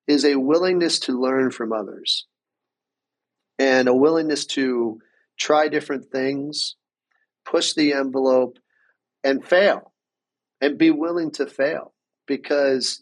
[0.08, 2.26] is a willingness to learn from others
[3.60, 5.00] and a willingness to
[5.38, 6.76] try different things,
[7.46, 8.58] push the envelope,
[9.24, 9.92] and fail,
[10.62, 11.94] and be willing to fail
[12.28, 13.02] because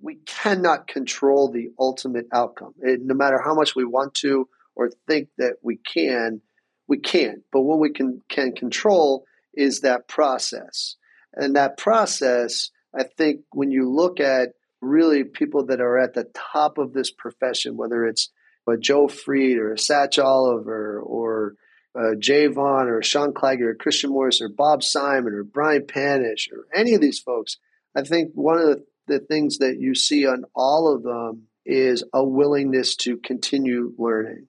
[0.00, 2.74] we cannot control the ultimate outcome.
[2.80, 6.42] It, no matter how much we want to or think that we can,
[6.86, 7.40] we can't.
[7.52, 9.24] But what we can can control
[9.54, 10.96] is that process.
[11.34, 14.50] And that process, I think when you look at
[14.80, 18.30] really people that are at the top of this profession, whether it's
[18.68, 21.54] a Joe Fried or a Sach Oliver or
[21.94, 26.66] uh, Javon or Sean Claggett or Christian Morris or Bob Simon or Brian Panish or
[26.74, 27.56] any of these folks,
[27.94, 32.04] I think one of the, the things that you see on all of them is
[32.12, 34.48] a willingness to continue learning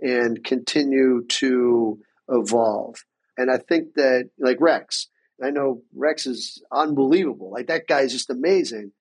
[0.00, 1.98] and continue to
[2.28, 3.04] evolve.
[3.36, 5.08] And I think that, like Rex,
[5.42, 7.50] I know Rex is unbelievable.
[7.50, 8.92] Like that guy is just amazing.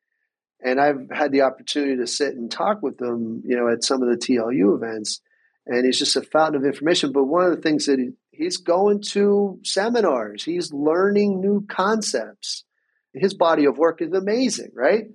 [0.62, 4.02] And I've had the opportunity to sit and talk with him, you know, at some
[4.02, 5.22] of the TLU events.
[5.66, 7.12] And he's just a fountain of information.
[7.12, 12.66] But one of the things that he, he's going to seminars, he's learning new concepts.
[13.14, 15.06] His body of work is amazing, right?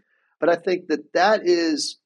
[0.41, 1.99] But I think that that is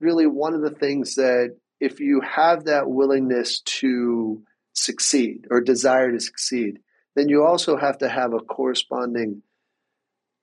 [0.00, 6.12] really one of the things that if you have that willingness to succeed or desire
[6.12, 6.78] to succeed,
[7.14, 9.42] then you also have to have a corresponding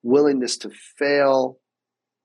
[0.03, 1.57] willingness to fail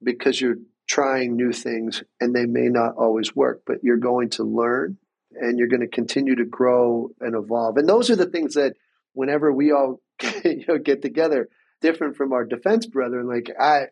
[0.02, 0.56] because you're
[0.88, 4.98] trying new things and they may not always work, but you're going to learn
[5.32, 7.76] and you're going to continue to grow and evolve.
[7.76, 8.74] And those are the things that
[9.12, 10.00] whenever we all
[10.44, 11.48] you know, get together,
[11.80, 13.86] different from our defense brethren, like I,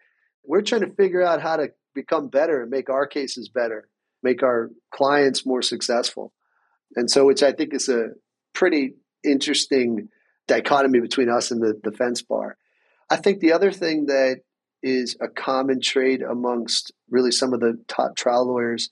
[0.45, 3.89] we're trying to figure out how to become better and make our cases better,
[4.23, 6.33] make our clients more successful.
[6.97, 8.11] And so, which I think is a
[8.55, 8.95] pretty
[9.25, 10.09] interesting
[10.47, 12.57] dichotomy between us and the defense bar.
[13.11, 14.41] I think the other thing that
[14.83, 18.91] is a common trait amongst really some of the top trial lawyers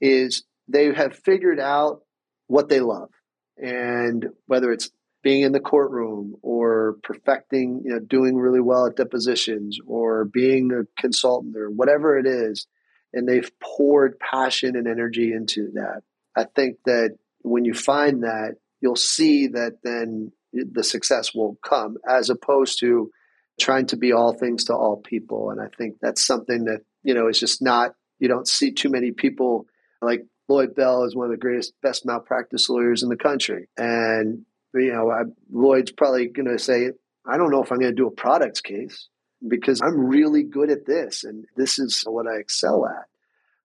[0.00, 2.00] is they have figured out
[2.46, 3.10] what they love.
[3.58, 4.90] And whether it's
[5.22, 10.70] being in the courtroom or perfecting, you know, doing really well at depositions or being
[10.72, 12.66] a consultant or whatever it is,
[13.12, 16.02] and they've poured passion and energy into that.
[16.36, 21.96] I think that when you find that, you'll see that then the success will come
[22.08, 23.10] as opposed to
[23.58, 25.50] trying to be all things to all people.
[25.50, 28.90] And I think that's something that, you know, is just not, you don't see too
[28.90, 29.66] many people
[30.02, 33.68] like Lloyd Bell is one of the greatest, best malpractice lawyers in the country.
[33.76, 34.44] And,
[34.74, 36.90] you know, I, Lloyd's probably going to say,
[37.26, 39.08] I don't know if I'm going to do a products case
[39.48, 41.24] because I'm really good at this.
[41.24, 43.06] And this is what I excel at.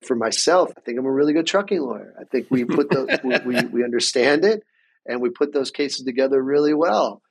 [0.08, 2.16] For myself, I think I'm a really good trucking lawyer.
[2.20, 4.64] I think we put the, we, we, we understand it
[5.06, 7.22] and we put those cases together really well.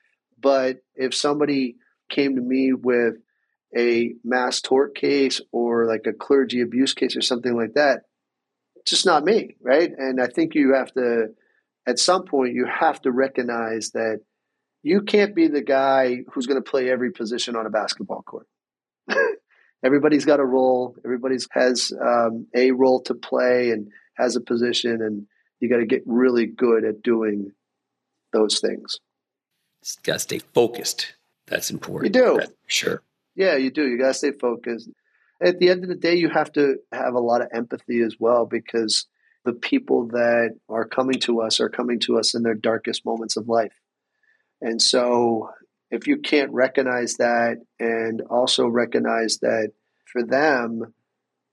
[0.41, 1.77] But if somebody
[2.09, 3.17] came to me with
[3.77, 8.03] a mass tort case or like a clergy abuse case or something like that,
[8.77, 9.91] it's just not me, right?
[9.97, 11.35] And I think you have to,
[11.87, 14.21] at some point, you have to recognize that
[14.83, 18.47] you can't be the guy who's going to play every position on a basketball court.
[19.83, 20.97] Everybody's got a role.
[21.05, 25.27] Everybody's has um, a role to play and has a position, and
[25.59, 27.53] you got to get really good at doing
[28.33, 29.01] those things.
[29.83, 31.15] You got to stay focused.
[31.47, 32.15] That's important.
[32.15, 32.37] You do.
[32.39, 33.03] That's sure.
[33.35, 33.87] Yeah, you do.
[33.87, 34.91] You got to stay focused.
[35.43, 38.17] At the end of the day, you have to have a lot of empathy as
[38.19, 39.07] well because
[39.45, 43.39] the people that are coming to us are coming to us in their darkest moments
[43.39, 43.73] of life.
[44.61, 45.51] And so,
[45.91, 49.73] if you can't recognize that and also recognize that
[50.07, 50.95] for them,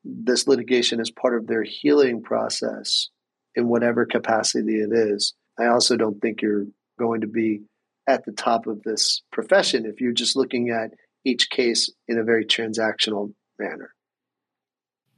[0.03, 3.09] this litigation is part of their healing process
[3.55, 6.67] in whatever capacity it is, I also don't think you're
[6.99, 7.61] going to be
[8.07, 10.91] at the top of this profession if you're just looking at
[11.25, 13.93] each case in a very transactional manner.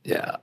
[0.04, 0.38] Yeah.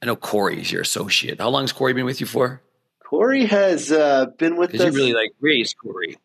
[0.00, 1.40] I know Corey's your associate.
[1.40, 2.62] How long has Corey been with you for?
[3.04, 4.80] Corey has uh, been with us.
[4.80, 6.16] you really like raised Corey.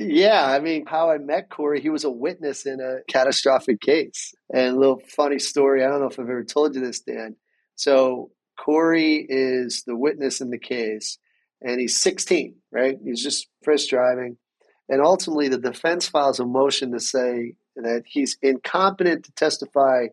[0.00, 4.32] Yeah, I mean, how I met Corey, he was a witness in a catastrophic case.
[4.52, 7.34] And a little funny story, I don't know if I've ever told you this, Dan.
[7.74, 11.18] So Corey is the witness in the case,
[11.60, 12.96] and he's 16, right?
[13.02, 14.36] He's just first driving.
[14.88, 20.06] And ultimately, the defense files a motion to say that he's incompetent to testify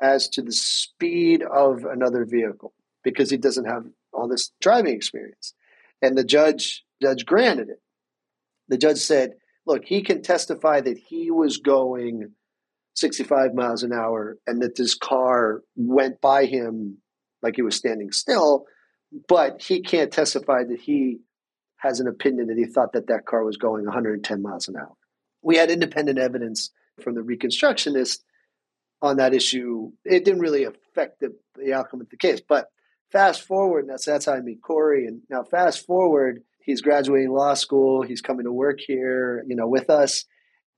[0.00, 5.54] as to the speed of another vehicle because he doesn't have all this driving experience.
[6.02, 7.80] And the judge judge granted it.
[8.70, 9.32] The judge said,
[9.66, 12.32] "Look, he can testify that he was going
[12.94, 16.98] 65 miles an hour and that this car went by him
[17.42, 18.66] like he was standing still,
[19.28, 21.18] but he can't testify that he
[21.78, 24.94] has an opinion that he thought that that car was going 110 miles an hour.
[25.42, 26.70] We had independent evidence
[27.02, 28.18] from the reconstructionist
[29.00, 29.92] on that issue.
[30.04, 32.42] It didn't really affect the, the outcome of the case.
[32.46, 32.66] But
[33.10, 35.06] fast forward, that's, that's how I meet Corey.
[35.06, 38.02] And now fast forward, he's graduating law school.
[38.02, 40.24] He's coming to work here, you know, with us.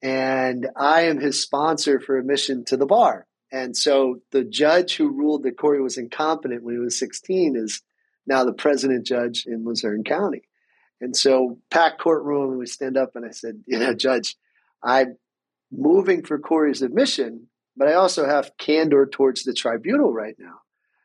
[0.02, 3.26] And I am his sponsor for admission to the bar.
[3.52, 7.82] And so the judge who ruled that Corey was incompetent when he was 16 is
[8.26, 10.42] now the president judge in Luzerne County.
[11.00, 14.36] And so, packed courtroom, we stand up and I said, you know, Judge,
[14.84, 15.16] I'm
[15.72, 20.60] moving for Corey's admission, but I also have candor towards the tribunal right now.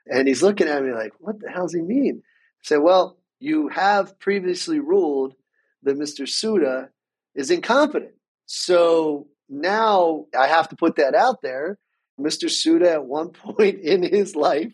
[0.06, 2.22] And he's looking at me like, what the hell does he mean?
[2.24, 5.34] I said, well, you have previously ruled
[5.84, 6.28] that Mr.
[6.28, 6.90] Suda
[7.36, 8.14] is incompetent.
[8.46, 11.78] So now I have to put that out there.
[12.20, 12.50] Mr.
[12.50, 14.74] Suda, at one point in his life,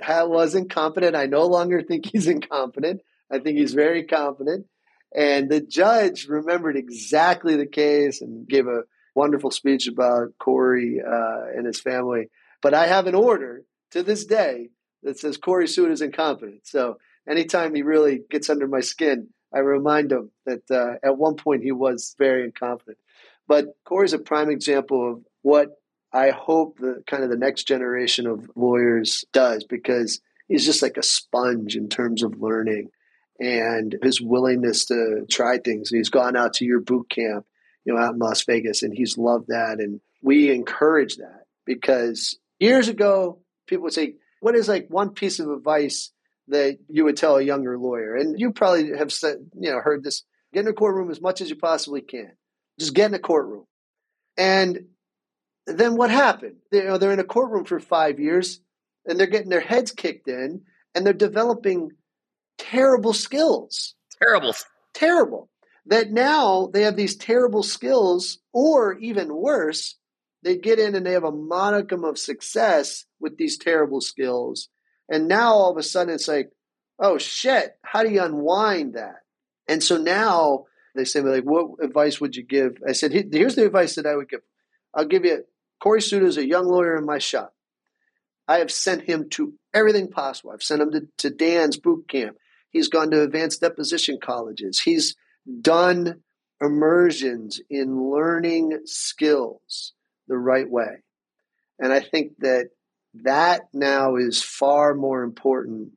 [0.00, 1.14] was incompetent.
[1.14, 3.02] I no longer think he's incompetent.
[3.30, 4.66] I think he's very competent.
[5.14, 8.82] And the judge remembered exactly the case and gave a
[9.14, 12.28] wonderful speech about Corey uh, and his family.
[12.62, 14.70] But I have an order to this day
[15.02, 16.66] that says Corey Suda is incompetent.
[16.66, 16.98] So
[17.28, 21.62] anytime he really gets under my skin, I remind him that uh, at one point
[21.62, 22.98] he was very incompetent.
[23.48, 25.80] But Corey's a prime example of what
[26.12, 30.96] I hope the kind of the next generation of lawyers does because he's just like
[30.96, 32.90] a sponge in terms of learning
[33.38, 35.90] and his willingness to try things.
[35.90, 37.46] He's gone out to your boot camp,
[37.84, 39.78] you know, out in Las Vegas, and he's loved that.
[39.78, 45.38] And we encourage that because years ago, people would say, what is like one piece
[45.40, 46.12] of advice
[46.50, 48.16] that you would tell a younger lawyer?
[48.16, 51.40] And you probably have said, you know, heard this get in a courtroom as much
[51.40, 52.32] as you possibly can.
[52.78, 53.64] Just get in a courtroom.
[54.36, 54.86] And
[55.66, 56.56] then what happened?
[56.72, 58.60] You know, they're in a courtroom for five years
[59.06, 60.62] and they're getting their heads kicked in
[60.94, 61.90] and they're developing
[62.58, 63.94] terrible skills.
[64.22, 64.54] Terrible.
[64.94, 65.48] Terrible.
[65.86, 69.96] That now they have these terrible skills, or even worse,
[70.42, 74.68] they get in and they have a modicum of success with these terrible skills.
[75.10, 76.50] And now all of a sudden it's like,
[76.98, 79.16] oh shit, how do you unwind that?
[79.68, 82.78] And so now they say, like, what advice would you give?
[82.88, 84.40] I said, here's the advice that I would give.
[84.94, 85.44] I'll give you
[85.80, 87.54] Corey Suda is a young lawyer in my shop.
[88.46, 90.50] I have sent him to everything possible.
[90.50, 92.36] I've sent him to, to Dan's boot camp.
[92.70, 94.80] He's gone to advanced deposition colleges.
[94.80, 95.16] He's
[95.60, 96.22] done
[96.60, 99.92] immersions in learning skills
[100.28, 101.02] the right way.
[101.78, 102.70] And I think that
[103.14, 105.92] that now is far more important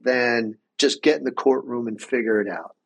[0.00, 2.76] than just get in the courtroom and figure it out.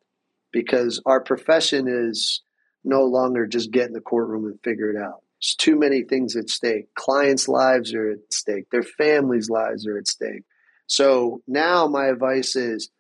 [0.53, 2.43] Because our profession is
[2.85, 5.23] no longer just get in the courtroom and figure it out.
[5.39, 6.95] It's too many things at stake.
[6.95, 10.43] Clients' lives are at stake, their families' lives are at stake.
[10.87, 12.91] So now my advice is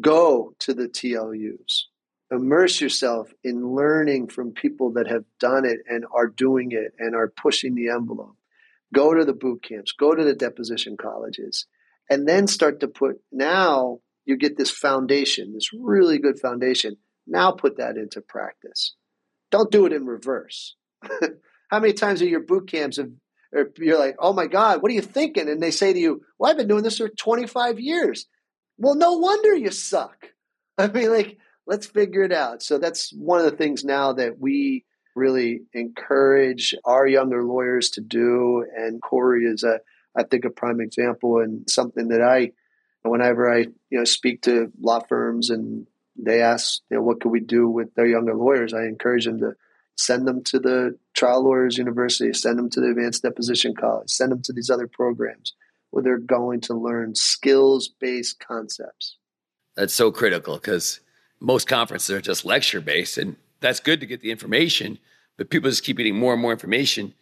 [0.00, 1.84] go to the TLUs,
[2.30, 7.14] immerse yourself in learning from people that have done it and are doing it and
[7.16, 8.36] are pushing the envelope.
[8.94, 11.66] Go to the boot camps, go to the deposition colleges,
[12.08, 16.96] and then start to put now you get this foundation, this really good foundation.
[17.26, 18.94] Now put that into practice.
[19.50, 20.76] Don't do it in reverse.
[21.70, 23.10] How many times are your boot camps have
[23.78, 25.48] you're like, oh my God, what are you thinking?
[25.48, 28.26] And they say to you, well, I've been doing this for 25 years.
[28.78, 30.28] Well, no wonder you suck.
[30.78, 32.62] I mean, like, let's figure it out.
[32.62, 34.84] So that's one of the things now that we
[35.14, 38.64] really encourage our younger lawyers to do.
[38.76, 39.80] And Corey is a,
[40.16, 42.52] I think, a prime example and something that I,
[43.02, 43.58] whenever I,
[43.90, 45.86] you know, speak to law firms and
[46.16, 48.74] they ask, you know, what can we do with their younger lawyers?
[48.74, 49.54] I encourage them to
[50.00, 54.32] send them to the trial lawyers university send them to the advanced deposition college send
[54.32, 55.54] them to these other programs
[55.90, 59.16] where they're going to learn skills based concepts
[59.76, 61.00] that's so critical because
[61.38, 64.98] most conferences are just lecture based and that's good to get the information
[65.36, 67.14] but people just keep getting more and more information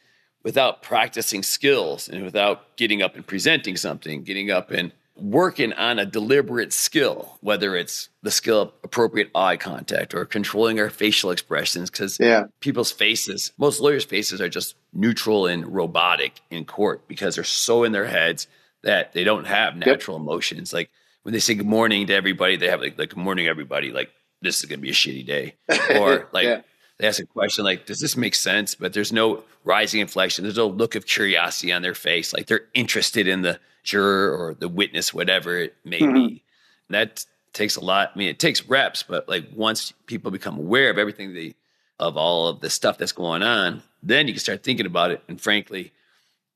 [0.43, 5.99] without practicing skills and without getting up and presenting something getting up and working on
[5.99, 11.31] a deliberate skill, whether it's the skill of appropriate eye contact or controlling our facial
[11.31, 12.45] expressions, because yeah.
[12.61, 17.85] people's faces, most lawyers' faces are just neutral and robotic in court because they're so
[17.85, 18.47] in their heads
[18.83, 20.23] that they don't have natural yep.
[20.23, 20.73] emotions.
[20.73, 20.91] Like
[21.23, 24.11] when they say good morning to everybody, they have like, like good morning, everybody, like
[24.41, 25.55] this is going to be a shitty day.
[25.99, 26.61] Or like, yeah
[26.99, 28.75] they ask a question like, does this make sense?
[28.75, 30.45] But there's no rising inflection.
[30.45, 32.33] There's no look of curiosity on their face.
[32.33, 36.15] Like they're interested in the juror or the witness, whatever it may mm-hmm.
[36.15, 36.43] be.
[36.89, 38.13] And that takes a lot.
[38.15, 41.55] I mean, it takes reps, but like once people become aware of everything they,
[42.01, 45.23] of all of the stuff that's going on, then you can start thinking about it.
[45.29, 45.93] And frankly,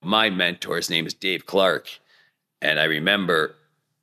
[0.03, 1.89] my mentor's name is Dave Clark.
[2.61, 3.55] And I remember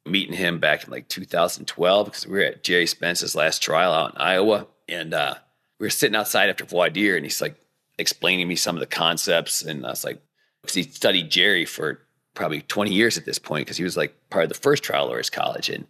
[0.10, 4.16] meeting him back in like 2012 because we were at Gerry Spence's last trial out
[4.16, 4.68] in Iowa.
[4.88, 5.36] And, uh,
[5.80, 7.56] we were sitting outside after voir dire and he's like
[7.98, 9.62] explaining me some of the concepts.
[9.62, 10.22] And I was like,
[10.62, 12.00] because he studied Gerry for
[12.34, 15.08] probably 20 years at this point, because he was like part of the first trial
[15.08, 15.70] lawyers college.
[15.70, 15.88] And,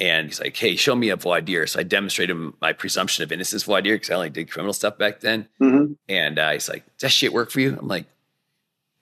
[0.00, 1.66] and he's like, hey, show me a voir dire.
[1.66, 4.72] So I demonstrated him my presumption of innocence voir dire because I only did criminal
[4.72, 5.48] stuff back then.
[5.60, 5.92] Mm-hmm.
[6.08, 7.76] And uh, he's like, does that shit work for you?
[7.78, 8.06] I'm like,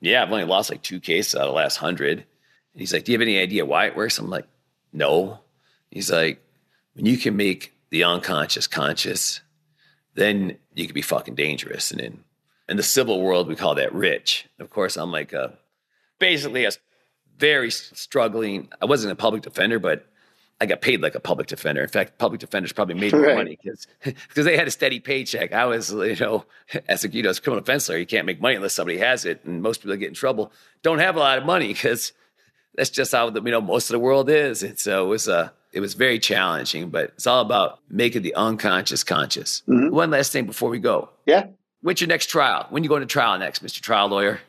[0.01, 2.25] yeah, I've only lost like two cases out of the last hundred.
[2.73, 4.17] And he's like, do you have any idea why it works?
[4.17, 4.47] I'm like,
[4.93, 5.39] no.
[5.89, 6.41] He's like,
[6.93, 9.41] when you can make the unconscious conscious,
[10.15, 11.91] then you could be fucking dangerous.
[11.91, 12.23] And in
[12.69, 14.47] in the civil world, we call that rich.
[14.59, 15.57] Of course, I'm like a,
[16.19, 16.71] basically a
[17.37, 18.69] very struggling.
[18.81, 20.05] I wasn't a public defender, but
[20.61, 21.81] I got paid like a public defender.
[21.81, 23.35] In fact, public defenders probably made more right.
[23.35, 25.51] money because because they had a steady paycheck.
[25.51, 26.45] I was, you know,
[26.87, 28.99] as a you know, as a criminal defense lawyer, you can't make money unless somebody
[28.99, 31.67] has it, and most people that get in trouble don't have a lot of money
[31.67, 32.13] because
[32.75, 34.63] that's just how the, you know most of the world is.
[34.63, 38.35] And so it was a it was very challenging, but it's all about making the
[38.35, 39.63] unconscious conscious.
[39.67, 39.95] Mm-hmm.
[39.95, 41.09] One last thing before we go.
[41.25, 41.47] Yeah.
[41.81, 42.67] When's your next trial?
[42.69, 43.81] When you going to trial next, Mr.
[43.81, 44.39] Trial Lawyer?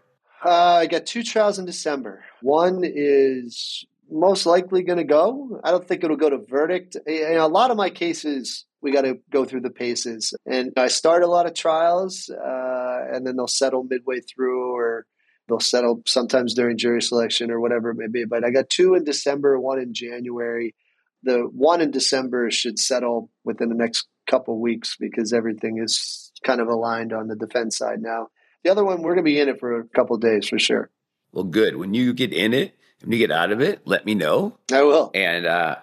[0.45, 2.25] Uh, I got two trials in December.
[2.43, 5.61] One is most likely going to go.
[5.65, 6.97] I don't think it'll go to verdict.
[7.07, 10.35] In a lot of my cases, we got to go through the paces.
[10.45, 15.07] And I start a lot of trials, uh, and then they'll settle midway through, or
[15.53, 18.25] they'll settle sometimes during jury selection or whatever it may be.
[18.25, 20.75] But I got two in December, one in January
[21.23, 26.61] the one in December should settle within the next couple weeks because everything is kind
[26.61, 28.29] of aligned on the defense side now.
[28.65, 30.91] The other one, we're going to be in it for a couple days for sure.
[31.33, 31.77] Well, good.
[31.77, 34.59] When you get in it, when you get out of it, let me know.
[34.73, 35.11] I will.
[35.15, 35.77] And uh,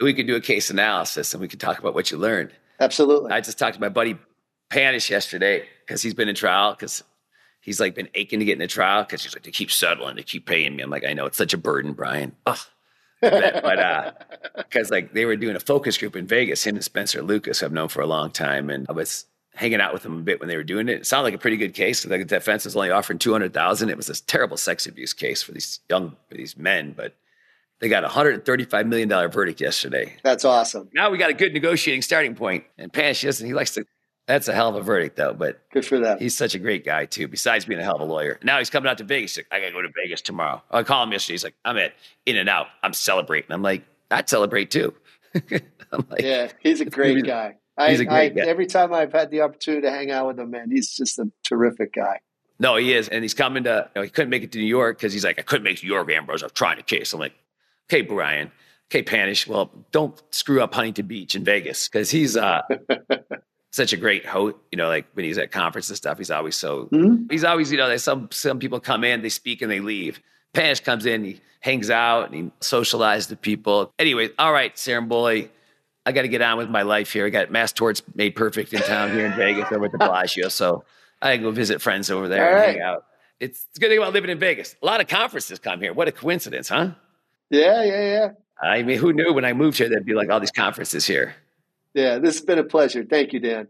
[0.00, 2.50] we could do a case analysis and we could talk about what you learned.
[2.78, 3.32] Absolutely.
[3.32, 4.18] I just talked to my buddy
[4.68, 7.02] Panish yesterday because he's been in trial because
[7.60, 10.16] he's like been aching to get in a trial because he's like, they keep settling,
[10.16, 10.82] they keep paying me.
[10.82, 12.32] I'm like, I know it's such a burden, Brian.
[12.46, 12.58] Ugh.
[13.20, 14.12] but, but uh,
[14.56, 17.72] because like they were doing a focus group in Vegas, him and Spencer Lucas, I've
[17.72, 20.48] known for a long time, and I was hanging out with them a bit when
[20.48, 21.00] they were doing it.
[21.00, 22.02] It sounded like a pretty good case.
[22.02, 23.90] The defense was only offering two hundred thousand.
[23.90, 27.14] It was this terrible sex abuse case for these young for these men, but
[27.80, 30.16] they got a hundred and thirty-five million dollar verdict yesterday.
[30.22, 30.88] That's awesome.
[30.94, 32.64] Now we got a good negotiating starting point.
[32.78, 33.46] And Panish doesn't.
[33.46, 33.84] He likes to.
[34.30, 35.34] That's a hell of a verdict, though.
[35.34, 36.16] But good for them.
[36.20, 37.26] He's such a great guy too.
[37.26, 39.36] Besides being a hell of a lawyer, now he's coming out to Vegas.
[39.36, 40.62] Like, I gotta go to Vegas tomorrow.
[40.70, 41.34] I call him yesterday.
[41.34, 41.94] He's like, I'm at
[42.26, 42.68] In-N-Out.
[42.84, 43.50] I'm celebrating.
[43.50, 44.94] I'm like, I'd celebrate too.
[45.34, 47.56] I'm like, yeah, he's a great guy.
[47.76, 48.46] I, he's a great I, guy.
[48.46, 51.28] Every time I've had the opportunity to hang out with him, man, he's just a
[51.42, 52.20] terrific guy.
[52.60, 53.90] No, he is, and he's coming to.
[53.96, 55.78] You know, he couldn't make it to New York because he's like, I couldn't make
[55.78, 56.44] it to New York, Ambrose.
[56.44, 57.12] I'm trying to case.
[57.12, 57.34] I'm like,
[57.90, 58.52] okay, Brian.
[58.92, 59.48] Okay, Panish.
[59.48, 62.62] Well, don't screw up Huntington Beach in Vegas because he's uh,
[63.70, 64.56] such a great host.
[64.72, 66.86] You know, like when he's at conferences and stuff, he's always so.
[66.86, 67.26] Mm-hmm.
[67.30, 70.20] He's always, you know, some some people come in, they speak, and they leave.
[70.52, 73.92] Panish comes in, he hangs out, and he socializes with people.
[73.98, 75.50] Anyway, all right, Sarah boy.
[76.06, 77.26] I got to get on with my life here.
[77.26, 80.48] I got Mass Torts made perfect in town here in Vegas over at the Bellagio.
[80.48, 80.82] So
[81.20, 82.68] I go visit friends over there All and right.
[82.70, 83.04] hang out.
[83.38, 84.76] It's, it's a good thing about living in Vegas.
[84.82, 85.92] A lot of conferences come here.
[85.92, 86.92] What a coincidence, huh?
[87.50, 88.28] Yeah, yeah, yeah.
[88.62, 91.34] I mean, who knew when I moved here there'd be like all these conferences here?
[91.94, 93.04] Yeah, this has been a pleasure.
[93.04, 93.68] Thank you, Dan.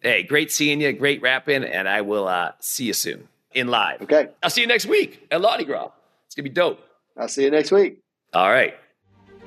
[0.00, 0.92] Hey, great seeing you.
[0.92, 1.62] Great rapping.
[1.64, 4.02] And I will uh, see you soon in live.
[4.02, 4.28] Okay.
[4.42, 5.90] I'll see you next week at Mardi Gras.
[6.26, 6.80] It's going to be dope.
[7.16, 8.00] I'll see you next week.
[8.32, 8.74] All right.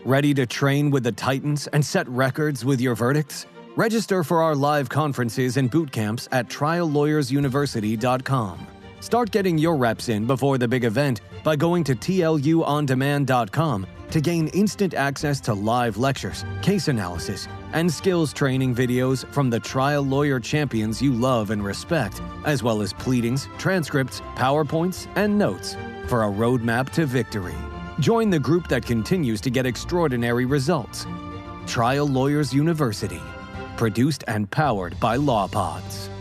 [0.05, 3.47] Ready to train with the Titans and set records with your verdicts?
[3.76, 8.67] Register for our live conferences and boot camps at triallawyersuniversity.com.
[9.01, 14.47] Start getting your reps in before the big event by going to tluondemand.com to gain
[14.49, 20.39] instant access to live lectures, case analysis, and skills training videos from the trial lawyer
[20.39, 25.76] champions you love and respect, as well as pleadings, transcripts, PowerPoints, and notes
[26.07, 27.55] for a roadmap to victory.
[27.99, 31.05] Join the group that continues to get extraordinary results.
[31.67, 33.21] Trial Lawyers University,
[33.76, 36.14] produced and powered by LawPods.